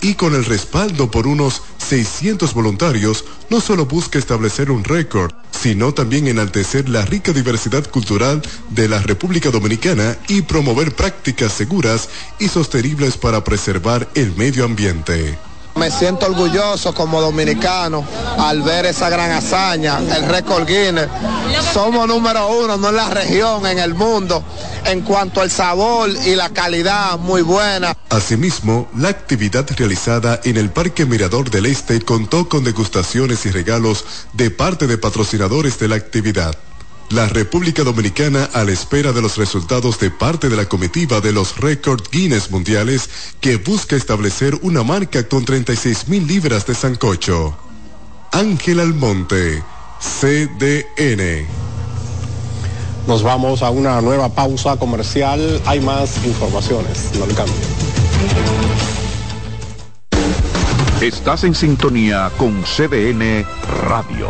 [0.01, 5.93] y con el respaldo por unos 600 voluntarios, no solo busca establecer un récord, sino
[5.93, 12.47] también enaltecer la rica diversidad cultural de la República Dominicana y promover prácticas seguras y
[12.47, 15.48] sostenibles para preservar el medio ambiente.
[15.79, 18.03] Me siento orgulloso como dominicano
[18.37, 21.07] al ver esa gran hazaña, el récord Guinness.
[21.73, 24.43] Somos número uno, no en la región, en el mundo,
[24.83, 27.95] en cuanto al sabor y la calidad muy buena.
[28.09, 34.03] Asimismo, la actividad realizada en el Parque Mirador del Este contó con degustaciones y regalos
[34.33, 36.57] de parte de patrocinadores de la actividad.
[37.11, 41.31] La República Dominicana a la espera de los resultados de parte de la comitiva de
[41.31, 43.09] los récord Guinness mundiales
[43.41, 47.57] que busca establecer una marca con 36 mil libras de sancocho.
[48.31, 49.63] Ángel Almonte,
[49.99, 51.47] CDN.
[53.07, 55.59] Nos vamos a una nueva pausa comercial.
[55.65, 57.09] Hay más informaciones.
[57.17, 57.33] No le.
[61.01, 63.45] Estás en sintonía con CDN
[63.87, 64.29] Radio.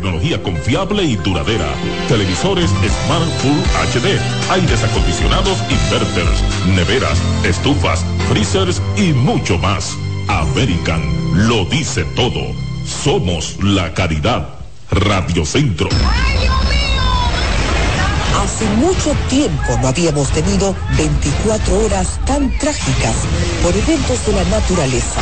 [0.21, 1.73] tecnología confiable y duradera.
[2.07, 4.19] Televisores Smart Full HD,
[4.51, 6.43] aires acondicionados, inverters,
[6.75, 9.97] neveras, estufas, freezers y mucho más.
[10.27, 11.01] American
[11.47, 12.41] lo dice todo.
[12.85, 14.47] Somos la caridad.
[14.91, 15.89] Radio Centro.
[18.43, 23.15] Hace mucho tiempo no habíamos tenido 24 horas tan trágicas
[23.63, 25.21] por eventos de la naturaleza.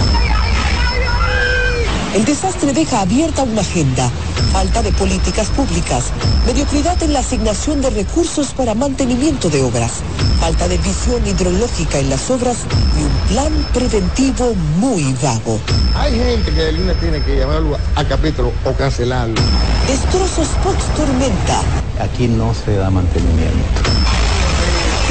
[2.15, 4.09] El desastre deja abierta una agenda,
[4.51, 6.05] falta de políticas públicas,
[6.47, 9.91] mediocridad en la asignación de recursos para mantenimiento de obras,
[10.39, 12.57] falta de visión hidrológica en las obras
[12.97, 15.59] y un plan preventivo muy vago.
[15.95, 19.39] Hay gente que el lunes tiene que llamarlo a capítulo o cancelarlo.
[19.87, 21.61] Destrozos post tormenta.
[22.01, 23.81] Aquí no se da mantenimiento.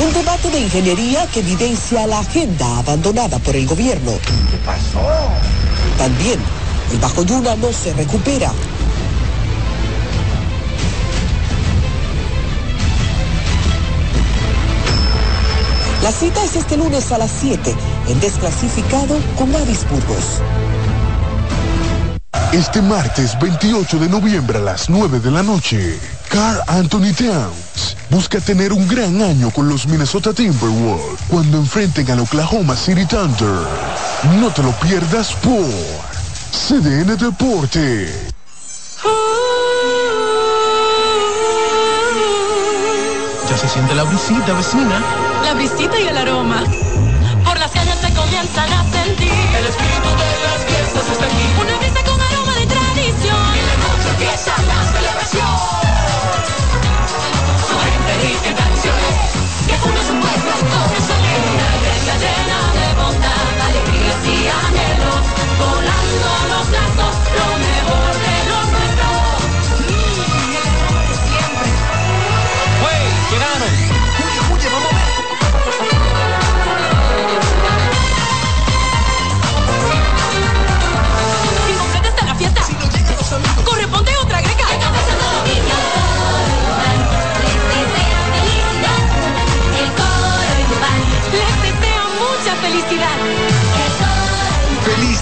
[0.05, 4.13] Un debate de ingeniería que evidencia la agenda abandonada por el gobierno.
[4.51, 5.01] ¿Qué pasó?
[5.97, 6.39] También,
[6.93, 8.53] el Bajo Yuna no se recupera.
[16.03, 17.74] La cita es este lunes a las 7
[18.09, 20.41] en Desclasificado con Avis Burgos.
[22.53, 25.99] Este martes 28 de noviembre a las 9 de la noche,
[26.30, 32.20] Carl Anthony Towns busca tener un gran año con los Minnesota Timberwolves cuando enfrenten al
[32.20, 33.66] Oklahoma City Thunder.
[34.41, 36.08] No te lo pierdas por
[36.59, 38.13] CDN Deporte.
[43.49, 45.01] Ya se siente la brisita, vecina.
[45.45, 46.65] La brisita y el aroma.
[47.45, 49.31] Por las calles se comienzan a sentir.
[49.31, 51.47] El espíritu de las fiestas está aquí.
[51.63, 51.78] Una
[66.17, 66.68] Lord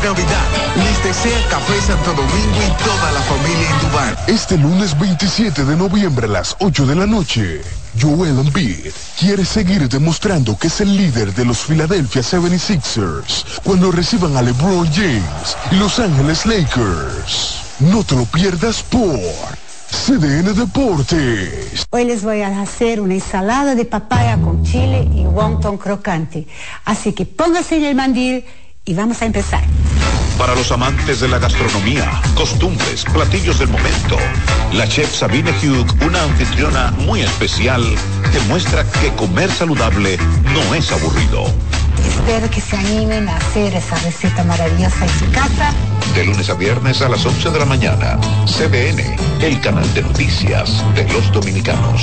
[0.06, 0.46] Navidad!
[0.76, 4.16] Les desea Café Santo Domingo y toda la familia en Dubán.
[4.28, 7.60] Este lunes 27 de noviembre a las 8 de la noche,
[8.00, 14.36] Joel Embiid quiere seguir demostrando que es el líder de los Philadelphia 76ers cuando reciban
[14.36, 17.62] a LeBron James y Los Ángeles Lakers.
[17.80, 19.18] No te lo pierdas por
[19.90, 21.84] CDN Deportes.
[21.90, 26.46] Hoy les voy a hacer una ensalada de papaya con chile y wonton crocante.
[26.84, 28.44] Así que póngase en el mandil
[28.84, 29.64] y vamos a empezar.
[30.38, 34.16] Para los amantes de la gastronomía, costumbres, platillos del momento,
[34.72, 37.82] la chef Sabine Hugh, una anfitriona muy especial,
[38.32, 40.18] demuestra que comer saludable
[40.52, 41.46] no es aburrido.
[42.06, 45.72] Espero que se animen a hacer esa receta maravillosa en su casa.
[46.14, 50.84] De lunes a viernes a las 11 de la mañana, CDN, el canal de noticias
[50.94, 52.02] de los dominicanos.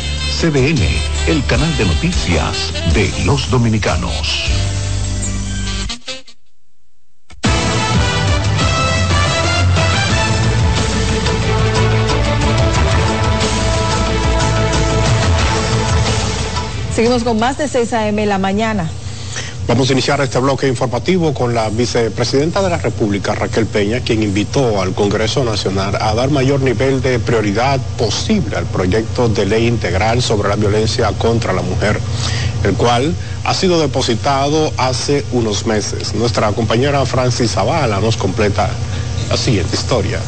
[0.41, 0.81] CDN,
[1.27, 4.49] el canal de noticias de los dominicanos.
[16.95, 18.25] Seguimos con más de 6 a.m.
[18.25, 18.89] la mañana.
[19.71, 24.21] Vamos a iniciar este bloque informativo con la vicepresidenta de la República, Raquel Peña, quien
[24.21, 29.67] invitó al Congreso Nacional a dar mayor nivel de prioridad posible al proyecto de ley
[29.67, 32.01] integral sobre la violencia contra la mujer,
[32.65, 33.15] el cual
[33.45, 36.15] ha sido depositado hace unos meses.
[36.15, 38.69] Nuestra compañera Francis Zavala nos completa
[39.29, 40.19] la siguiente historia.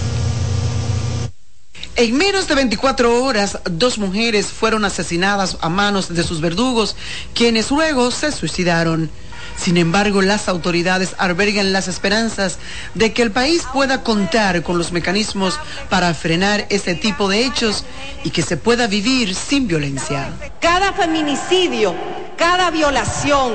[1.98, 6.96] En menos de 24 horas, dos mujeres fueron asesinadas a manos de sus verdugos,
[7.36, 9.12] quienes luego se suicidaron.
[9.56, 12.60] Sin embargo, las autoridades albergan las esperanzas
[12.94, 17.86] de que el país pueda contar con los mecanismos para frenar este tipo de hechos
[18.24, 20.30] y que se pueda vivir sin violencia.
[20.60, 21.96] Cada feminicidio,
[22.38, 23.54] cada violación,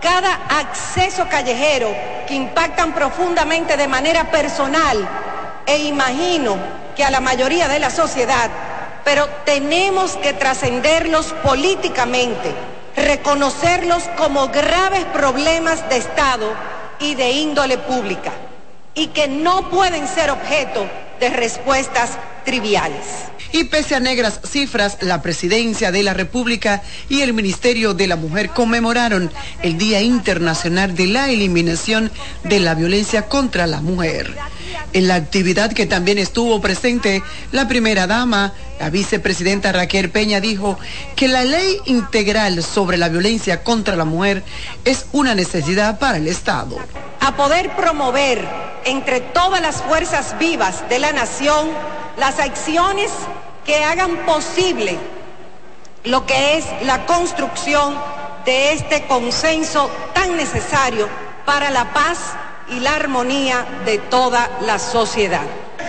[0.00, 1.94] cada acceso callejero
[2.26, 5.08] que impactan profundamente de manera personal
[5.66, 6.56] e imagino
[6.94, 8.50] que a la mayoría de la sociedad,
[9.04, 12.54] pero tenemos que trascenderlos políticamente,
[12.96, 16.52] reconocerlos como graves problemas de Estado
[16.98, 18.32] y de índole pública,
[18.94, 20.86] y que no pueden ser objeto
[21.20, 23.26] de respuestas triviales.
[23.56, 28.16] Y pese a negras cifras, la Presidencia de la República y el Ministerio de la
[28.16, 29.32] Mujer conmemoraron
[29.62, 32.12] el Día Internacional de la Eliminación
[32.44, 34.36] de la Violencia contra la Mujer.
[34.92, 40.78] En la actividad que también estuvo presente la primera dama, la vicepresidenta Raquel Peña dijo
[41.14, 44.42] que la ley integral sobre la violencia contra la mujer
[44.84, 46.76] es una necesidad para el Estado.
[47.20, 48.46] A poder promover
[48.84, 51.68] entre todas las fuerzas vivas de la nación
[52.18, 53.10] las acciones
[53.66, 54.96] que hagan posible
[56.04, 57.98] lo que es la construcción
[58.44, 61.08] de este consenso tan necesario
[61.44, 62.18] para la paz
[62.68, 65.42] y la armonía de toda la sociedad.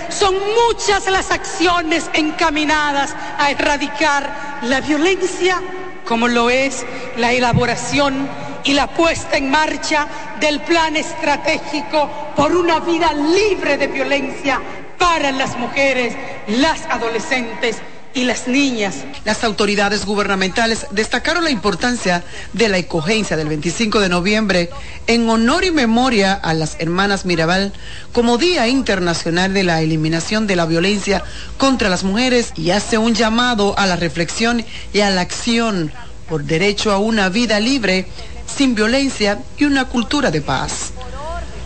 [0.09, 5.61] Son muchas las acciones encaminadas a erradicar la violencia,
[6.05, 6.83] como lo es
[7.17, 8.27] la elaboración
[8.63, 10.07] y la puesta en marcha
[10.39, 14.61] del plan estratégico por una vida libre de violencia
[14.97, 16.15] para las mujeres,
[16.47, 17.77] las adolescentes
[18.13, 19.05] y las niñas.
[19.25, 22.23] Las autoridades gubernamentales destacaron la importancia
[22.53, 24.69] de la ecogencia del 25 de noviembre
[25.05, 27.73] en honor y memoria a las hermanas Mirabal
[28.13, 31.23] como Día Internacional de la Eliminación de la Violencia
[31.57, 35.91] contra las Mujeres y hace un llamado a la reflexión y a la acción
[36.27, 38.07] por derecho a una vida libre,
[38.47, 40.91] sin violencia y una cultura de paz.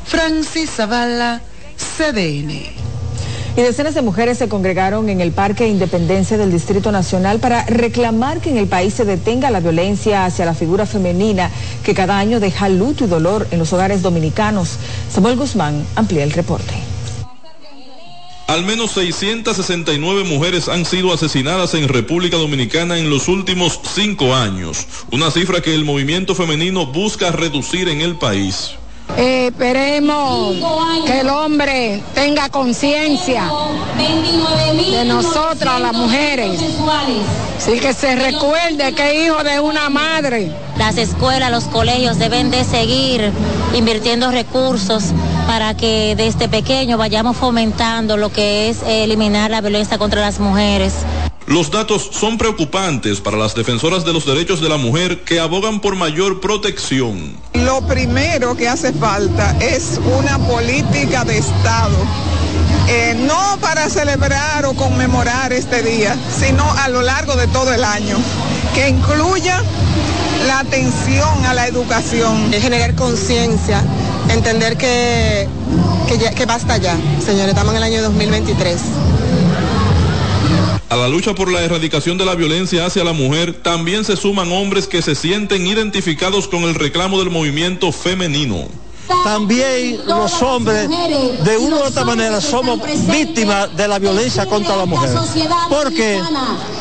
[0.06, 1.42] Francis Zavala,
[1.78, 2.91] CDN.
[3.58, 8.40] Y decenas de mujeres se congregaron en el Parque Independencia del Distrito Nacional para reclamar
[8.40, 11.52] que en el país se detenga la violencia hacia la figura femenina
[11.84, 14.78] que cada año deja luto y dolor en los hogares dominicanos.
[15.14, 16.74] Samuel Guzmán amplía el reporte.
[18.48, 24.88] Al menos 669 mujeres han sido asesinadas en República Dominicana en los últimos cinco años,
[25.12, 28.72] una cifra que el movimiento femenino busca reducir en el país.
[29.18, 30.56] Eh, esperemos
[31.06, 33.44] que el hombre tenga conciencia
[33.98, 36.60] de nosotras, las mujeres.
[37.60, 40.52] Sí, que se recuerde que es hijo de una madre.
[40.78, 43.32] Las escuelas, los colegios deben de seguir
[43.76, 45.04] invirtiendo recursos
[45.46, 50.94] para que desde pequeño vayamos fomentando lo que es eliminar la violencia contra las mujeres.
[51.48, 55.82] Los datos son preocupantes para las defensoras de los derechos de la mujer que abogan
[55.82, 57.36] por mayor protección.
[57.54, 61.96] Lo primero que hace falta es una política de Estado.
[62.88, 67.84] Eh, no para celebrar o conmemorar este día, sino a lo largo de todo el
[67.84, 68.18] año,
[68.74, 69.62] que incluya
[70.48, 72.52] la atención a la educación.
[72.52, 73.84] generar conciencia,
[74.30, 75.48] entender que,
[76.08, 78.78] que, ya- que basta ya, señores, estamos en el año 2023.
[80.92, 84.52] A la lucha por la erradicación de la violencia hacia la mujer también se suman
[84.52, 88.68] hombres que se sienten identificados con el reclamo del movimiento femenino.
[89.24, 94.86] También los hombres, de una u otra manera, somos víctimas de la violencia contra la
[94.86, 95.10] mujer.
[95.70, 96.22] ¿Por qué?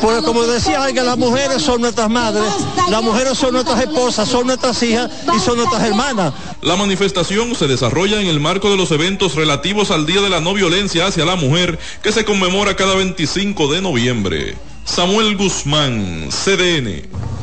[0.01, 2.51] Porque como decía alguien, las mujeres son nuestras madres,
[2.89, 6.33] las mujeres son nuestras esposas, son nuestras hijas y son nuestras hermanas.
[6.61, 10.41] La manifestación se desarrolla en el marco de los eventos relativos al Día de la
[10.41, 14.57] No Violencia hacia la Mujer que se conmemora cada 25 de noviembre.
[14.85, 17.40] Samuel Guzmán, CDN.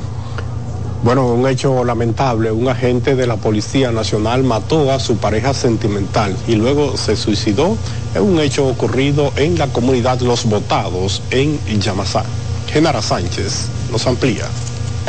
[1.03, 2.51] Bueno, un hecho lamentable.
[2.51, 7.77] Un agente de la Policía Nacional mató a su pareja sentimental y luego se suicidó.
[8.15, 12.25] Es un hecho ocurrido en la comunidad Los Botados en Yamasá.
[12.73, 14.47] Genara Sánchez nos amplía.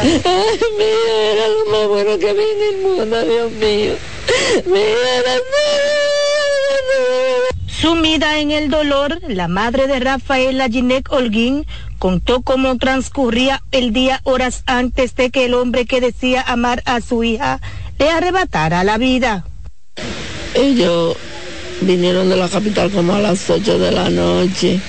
[0.01, 3.93] Mira, era lo más bueno que el mundo, Dios mío.
[4.65, 5.39] Mira,
[7.81, 11.65] Sumida en el dolor, la madre de Rafaela Ginette Holguín
[11.97, 16.99] contó cómo transcurría el día horas antes de que el hombre que decía amar a
[16.99, 17.61] su hija
[17.97, 19.45] le arrebatara la vida.
[20.55, 21.15] Ellos
[21.79, 24.81] vinieron de la capital como a las 8 de la noche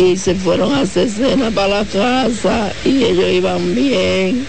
[0.00, 4.44] y se fueron a hacer cena para la casa y ellos iban bien.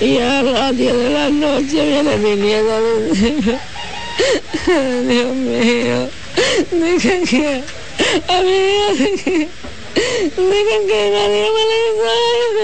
[0.00, 3.62] Y a las 10 de la noche viene mi nieta.
[5.06, 6.08] Dios mío,
[6.70, 7.62] que
[8.28, 9.48] a mí
[10.36, 11.78] digan que nadie me le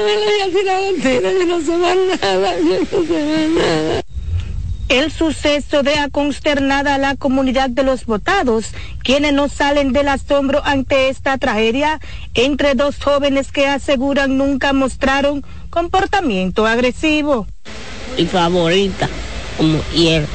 [0.04, 3.48] me le había tirado el tiro, yo no sé más nada, yo no sé más
[3.64, 4.02] nada.
[4.88, 8.68] El suceso deja consternada a la comunidad de los votados,
[9.02, 12.00] quienes no salen del asombro ante esta tragedia
[12.32, 17.46] entre dos jóvenes que aseguran nunca mostraron comportamiento agresivo.
[18.16, 19.10] mi favorita,
[19.58, 20.26] como él.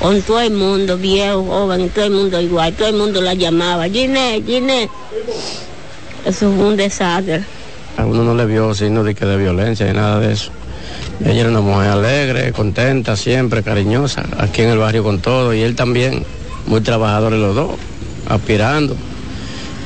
[0.00, 3.88] Con todo el mundo, viejo, joven, todo el mundo igual, todo el mundo la llamaba,
[3.88, 4.90] Ginette, Ginette.
[6.24, 7.44] Eso fue un desastre.
[7.96, 10.50] A uno no le vio signos de que de violencia ni nada de eso.
[11.24, 15.62] Ella era una mujer alegre, contenta, siempre cariñosa, aquí en el barrio con todo, y
[15.62, 16.24] él también,
[16.66, 17.70] muy trabajadores los dos.
[18.28, 18.96] aspirando.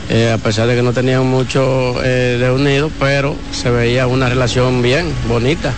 [0.08, 4.28] Eh, a pesar de que no tenían mucho eh, de unido, pero se veía una
[4.28, 5.72] relación bien, bonita.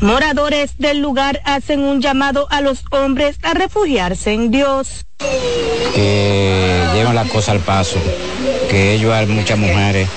[0.00, 5.04] Moradores del lugar hacen un llamado a los hombres a refugiarse en Dios.
[5.94, 7.96] que llevan la cosa al paso,
[8.68, 10.08] que ellos hay muchas mujeres,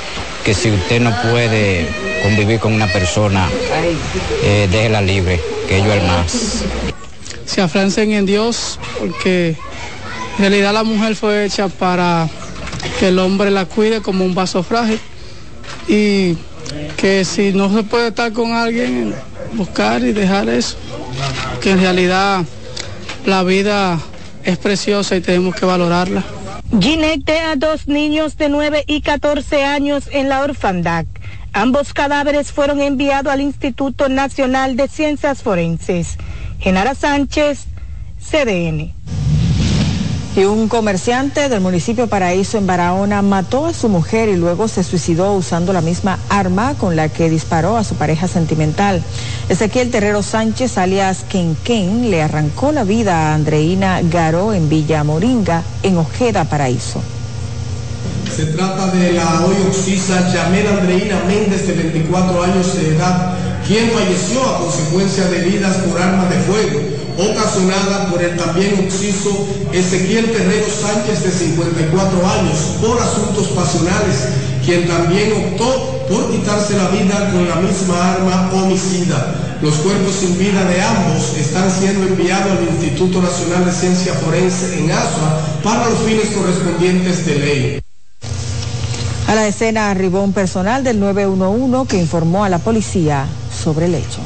[0.44, 1.88] que si usted no puede
[2.24, 3.48] convivir con una persona,
[4.44, 6.64] eh, déjela libre, que ellos es más.
[7.46, 9.56] se afrancen en Dios, porque
[10.38, 12.28] en realidad la mujer fue hecha para
[13.00, 15.00] que el hombre la cuide como un vaso frágil
[15.88, 16.36] y
[16.98, 19.16] que si no se puede estar con alguien,
[19.54, 20.78] buscar y dejar eso,
[21.62, 22.44] que en realidad
[23.26, 24.00] la vida
[24.44, 26.24] es preciosa y tenemos que valorarla.
[26.80, 31.06] Ginette a dos niños de 9 y 14 años en la orfandad.
[31.54, 36.18] Ambos cadáveres fueron enviados al Instituto Nacional de Ciencias Forenses.
[36.60, 37.66] Genara Sánchez,
[38.20, 38.94] CDN.
[40.38, 44.84] Y un comerciante del municipio Paraíso en Barahona mató a su mujer y luego se
[44.84, 49.02] suicidó usando la misma arma con la que disparó a su pareja sentimental.
[49.50, 55.64] Ezequiel Terrero Sánchez, alias Ken, le arrancó la vida a Andreina Garó en Villa Moringa,
[55.82, 57.02] en Ojeda, Paraíso.
[58.36, 63.34] Se trata de la hoy oxisa Yamel Andreina Méndez, de 24 años de edad,
[63.68, 66.80] quien falleció a consecuencia de heridas por arma de fuego,
[67.18, 74.30] ocasionada por el también oxiso Ezequiel Terrero Sánchez, de 54 años, por asuntos pasionales,
[74.66, 79.58] quien también optó por quitarse la vida con la misma arma homicida.
[79.62, 84.80] Los cuerpos sin vida de ambos están siendo enviados al Instituto Nacional de Ciencia Forense
[84.80, 87.82] en Asua para los fines correspondientes de ley.
[89.28, 93.26] A la escena arribó un personal del 911 que informó a la policía
[93.58, 94.22] sobre el hecho.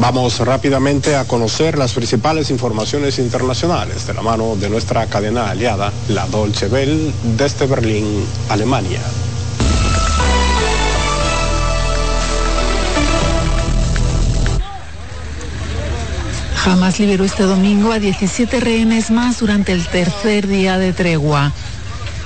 [0.00, 5.92] Vamos rápidamente a conocer las principales informaciones internacionales de la mano de nuestra cadena aliada,
[6.08, 9.00] la Dolce Welle, desde Berlín, Alemania.
[16.64, 21.52] Hamas liberó este domingo a 17 rehenes más durante el tercer día de tregua.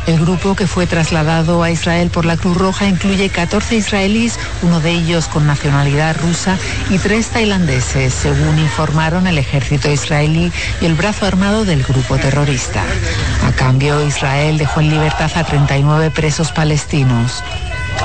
[0.06, 4.80] El grupo que fue trasladado a Israel por la Cruz Roja incluye 14 israelíes, uno
[4.80, 6.58] de ellos con nacionalidad rusa,
[6.90, 12.82] y tres tailandeses, según informaron el ejército israelí y el brazo armado del grupo terrorista.
[13.46, 17.42] A cambio, Israel dejó en libertad a 39 presos palestinos.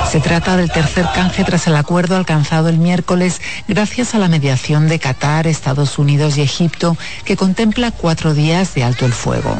[0.10, 4.88] Se trata del tercer canje tras el acuerdo alcanzado el miércoles gracias a la mediación
[4.88, 9.55] de Qatar, Estados Unidos y Egipto, que contempla cuatro días de alto el fuego.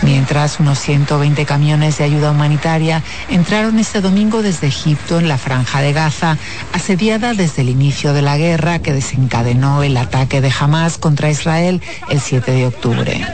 [0.00, 5.82] Mientras unos 120 camiones de ayuda humanitaria entraron este domingo desde Egipto en la franja
[5.82, 6.38] de Gaza,
[6.72, 11.82] asediada desde el inicio de la guerra que desencadenó el ataque de Hamas contra Israel
[12.08, 13.26] el 7 de octubre.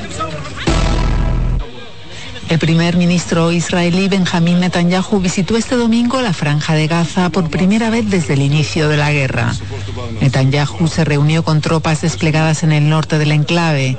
[2.53, 7.89] El primer ministro israelí Benjamín Netanyahu visitó este domingo la franja de Gaza por primera
[7.89, 9.55] vez desde el inicio de la guerra.
[10.21, 13.97] Netanyahu se reunió con tropas desplegadas en el norte del enclave.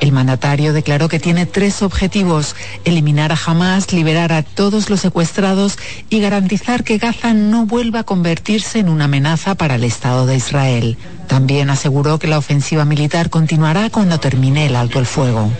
[0.00, 5.78] El mandatario declaró que tiene tres objetivos, eliminar a Hamas, liberar a todos los secuestrados
[6.10, 10.34] y garantizar que Gaza no vuelva a convertirse en una amenaza para el Estado de
[10.34, 10.98] Israel.
[11.28, 15.52] También aseguró que la ofensiva militar continuará cuando termine el alto el fuego.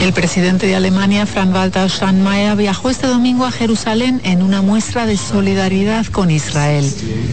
[0.00, 5.16] El presidente de Alemania, Frank-Walter Steinmeier, viajó este domingo a Jerusalén en una muestra de
[5.16, 6.84] solidaridad con Israel.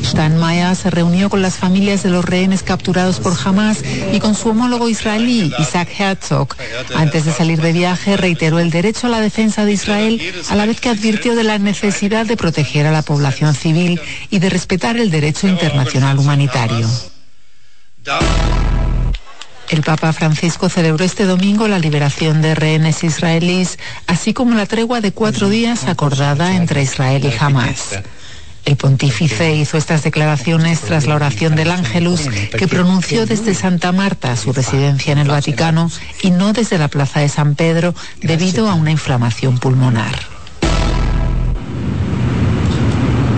[0.04, 3.84] Steinmeier se reunió con las familias de los rehenes capturados por Hamas
[4.14, 6.56] y con su homólogo israelí, Isaac Herzog.
[6.96, 10.68] Antes de salir de viaje, reiteró el derecho a la defensa de Israel, a la
[10.68, 14.98] vez que advirtió de la necesidad de proteger a la población civil y de respetar
[14.98, 16.88] el derecho internacional humanitario.
[19.70, 25.00] El Papa Francisco celebró este domingo la liberación de rehenes israelíes, así como la tregua
[25.00, 28.00] de cuatro días acordada entre Israel y Hamas.
[28.66, 34.36] El pontífice hizo estas declaraciones tras la oración del Ángelus que pronunció desde Santa Marta,
[34.36, 35.92] su residencia en el Vaticano,
[36.24, 40.39] y no desde la Plaza de San Pedro debido a una inflamación pulmonar.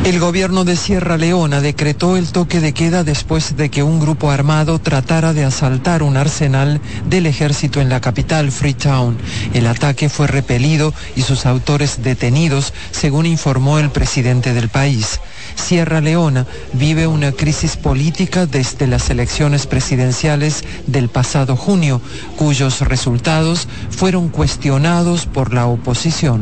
[0.04, 4.32] El gobierno de Sierra Leona decretó el toque de queda después de que un grupo
[4.32, 9.16] armado tratara de asaltar un arsenal del ejército en la capital, Freetown.
[9.54, 15.20] El ataque fue repelido y sus autores detenidos, según informó el presidente del país.
[15.54, 22.02] Sierra Leona vive una crisis política desde las elecciones presidenciales del pasado junio,
[22.38, 26.42] cuyos resultados fueron cuestionados por la oposición.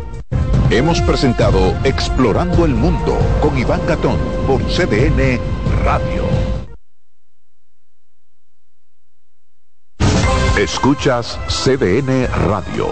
[0.71, 4.17] Hemos presentado Explorando el Mundo con Iván Gatón
[4.47, 5.37] por CDN
[5.83, 6.23] Radio.
[10.57, 12.87] Escuchas CDN Radio,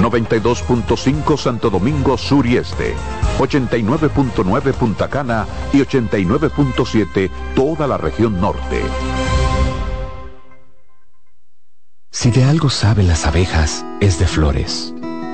[0.00, 2.94] 92.5 Santo Domingo Sur y Este,
[3.40, 8.80] 89.9 Punta Cana y 89.7 toda la región norte.
[12.12, 14.93] Si de algo saben las abejas, es de flores.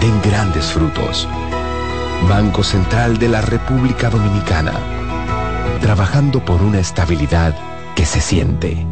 [0.00, 1.28] den grandes frutos.
[2.28, 4.72] Banco Central de la República Dominicana,
[5.80, 7.54] trabajando por una estabilidad
[7.94, 8.84] que se siente.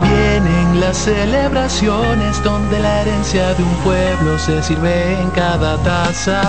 [0.00, 6.40] Vienen las celebraciones donde la herencia de un pueblo se sirve en cada taza.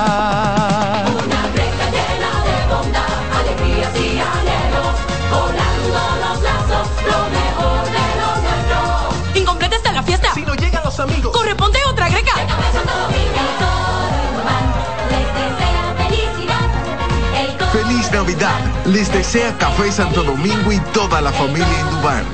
[1.07, 4.95] Una brecha llena de bondad, alegrías y anhelos,
[5.31, 9.39] volando los lazos, lo mejor de lo nuestro.
[9.41, 10.33] Incompleta está la fiesta.
[10.33, 11.40] Si no llegan los amigos,
[18.31, 18.85] Navidad.
[18.85, 22.25] Les desea Café Santo Domingo y toda la familia Indubán.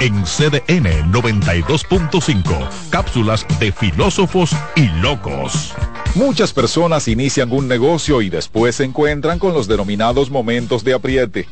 [0.00, 5.72] En CDN 92.5, cápsulas de filósofos y locos.
[6.14, 11.48] Muchas personas inician un negocio y después se encuentran con los denominados momentos de apriete.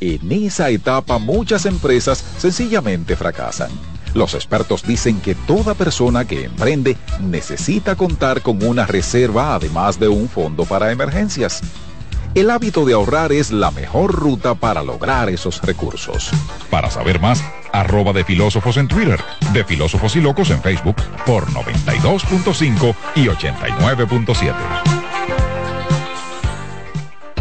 [0.00, 3.70] En esa etapa muchas empresas sencillamente fracasan.
[4.14, 10.08] Los expertos dicen que toda persona que emprende necesita contar con una reserva además de
[10.08, 11.60] un fondo para emergencias.
[12.34, 16.30] El hábito de ahorrar es la mejor ruta para lograr esos recursos.
[16.70, 17.42] Para saber más,
[17.72, 19.20] arroba de filósofos en Twitter,
[19.52, 20.96] de filósofos y locos en Facebook
[21.26, 24.93] por 92.5 y 89.7.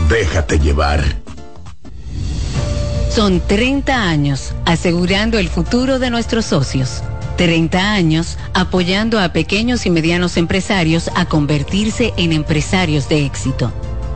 [0.08, 1.04] Déjate llevar.
[3.10, 7.02] Son 30 años asegurando el futuro de nuestros socios.
[7.36, 13.70] 30 años apoyando a pequeños y medianos empresarios a convertirse en empresarios de éxito.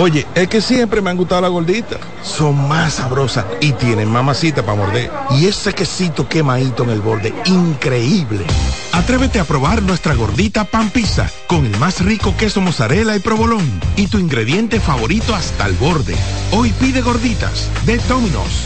[0.00, 1.98] Oye, es que siempre me han gustado las gorditas.
[2.22, 5.10] Son más sabrosas y tienen mamacita para morder.
[5.32, 8.46] Y ese quesito quemadito en el borde, increíble.
[8.92, 13.78] Atrévete a probar nuestra gordita pan pizza con el más rico queso mozzarella y provolón
[13.96, 16.16] y tu ingrediente favorito hasta el borde.
[16.52, 18.64] Hoy pide gorditas de Domino's.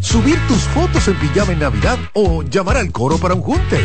[0.00, 3.84] Subir tus fotos en pijama en Navidad o llamar al coro para un junte.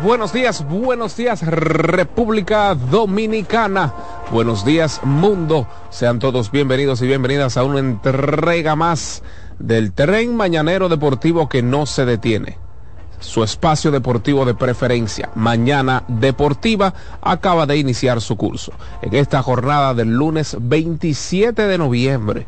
[0.00, 3.92] Buenos días, buenos días República Dominicana.
[4.30, 5.66] Buenos días mundo.
[5.90, 9.24] Sean todos bienvenidos y bienvenidas a una entrega más
[9.58, 12.58] del tren mañanero deportivo que no se detiene.
[13.18, 18.72] Su espacio deportivo de preferencia, Mañana Deportiva, acaba de iniciar su curso.
[19.02, 22.46] En esta jornada del lunes 27 de noviembre,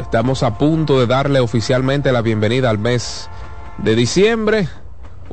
[0.00, 3.30] estamos a punto de darle oficialmente la bienvenida al mes
[3.78, 4.68] de diciembre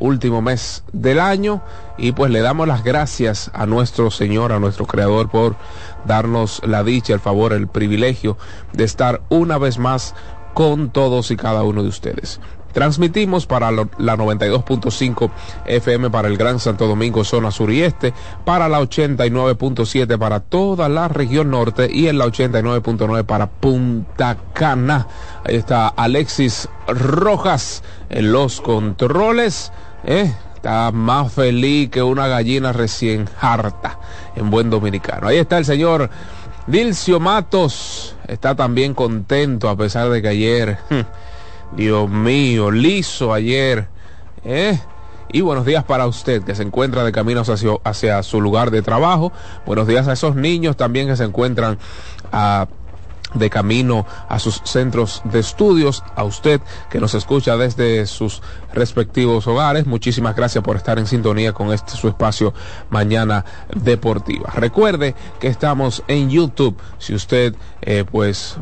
[0.01, 1.61] último mes del año
[1.97, 5.55] y pues le damos las gracias a nuestro Señor, a nuestro Creador por
[6.05, 8.37] darnos la dicha, el favor, el privilegio
[8.73, 10.15] de estar una vez más
[10.53, 12.41] con todos y cada uno de ustedes.
[12.73, 15.29] Transmitimos para la 92.5
[15.65, 18.13] FM para el Gran Santo Domingo, zona sur y este,
[18.45, 25.07] para la 89.7 para toda la región norte y en la 89.9 para Punta Cana.
[25.43, 29.71] Ahí está Alexis Rojas en los controles.
[30.03, 30.33] ¿Eh?
[30.55, 33.97] Está más feliz que una gallina recién harta
[34.35, 35.27] en buen dominicano.
[35.27, 36.09] Ahí está el señor
[36.67, 38.15] Dilcio Matos.
[38.27, 40.77] Está también contento a pesar de que ayer,
[41.75, 43.87] Dios mío, liso ayer.
[44.45, 44.79] ¿eh?
[45.33, 48.81] Y buenos días para usted que se encuentra de camino hacia, hacia su lugar de
[48.81, 49.31] trabajo.
[49.65, 51.79] Buenos días a esos niños también que se encuentran
[52.31, 52.67] a
[53.33, 58.41] de camino a sus centros de estudios, a usted que nos escucha desde sus
[58.73, 59.85] respectivos hogares.
[59.85, 62.53] Muchísimas gracias por estar en sintonía con este su espacio
[62.89, 64.51] Mañana Deportiva.
[64.55, 66.77] Recuerde que estamos en YouTube.
[66.97, 68.57] Si usted eh, pues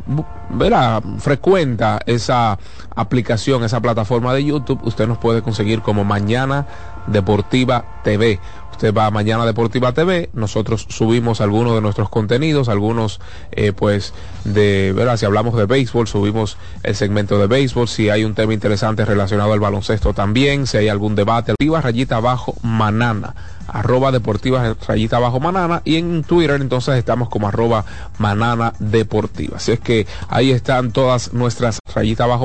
[0.50, 2.58] verá, frecuenta esa
[2.96, 6.68] aplicación, esa plataforma de YouTube, usted nos puede conseguir como Mañana
[7.08, 8.40] Deportiva TV.
[8.80, 13.20] Usted va a Mañana Deportiva TV, nosotros subimos algunos de nuestros contenidos, algunos
[13.52, 14.14] eh, pues
[14.46, 15.18] de, ¿verdad?
[15.18, 19.52] Si hablamos de béisbol, subimos el segmento de béisbol, si hay un tema interesante relacionado
[19.52, 23.36] al baloncesto también, si hay algún debate, deportiva rayita abajo manana,
[23.68, 27.84] arroba deportiva rayita abajo manana y en Twitter entonces estamos como arroba
[28.18, 29.58] manana deportiva.
[29.58, 32.38] Así es que ahí están todas nuestras rayitas abajo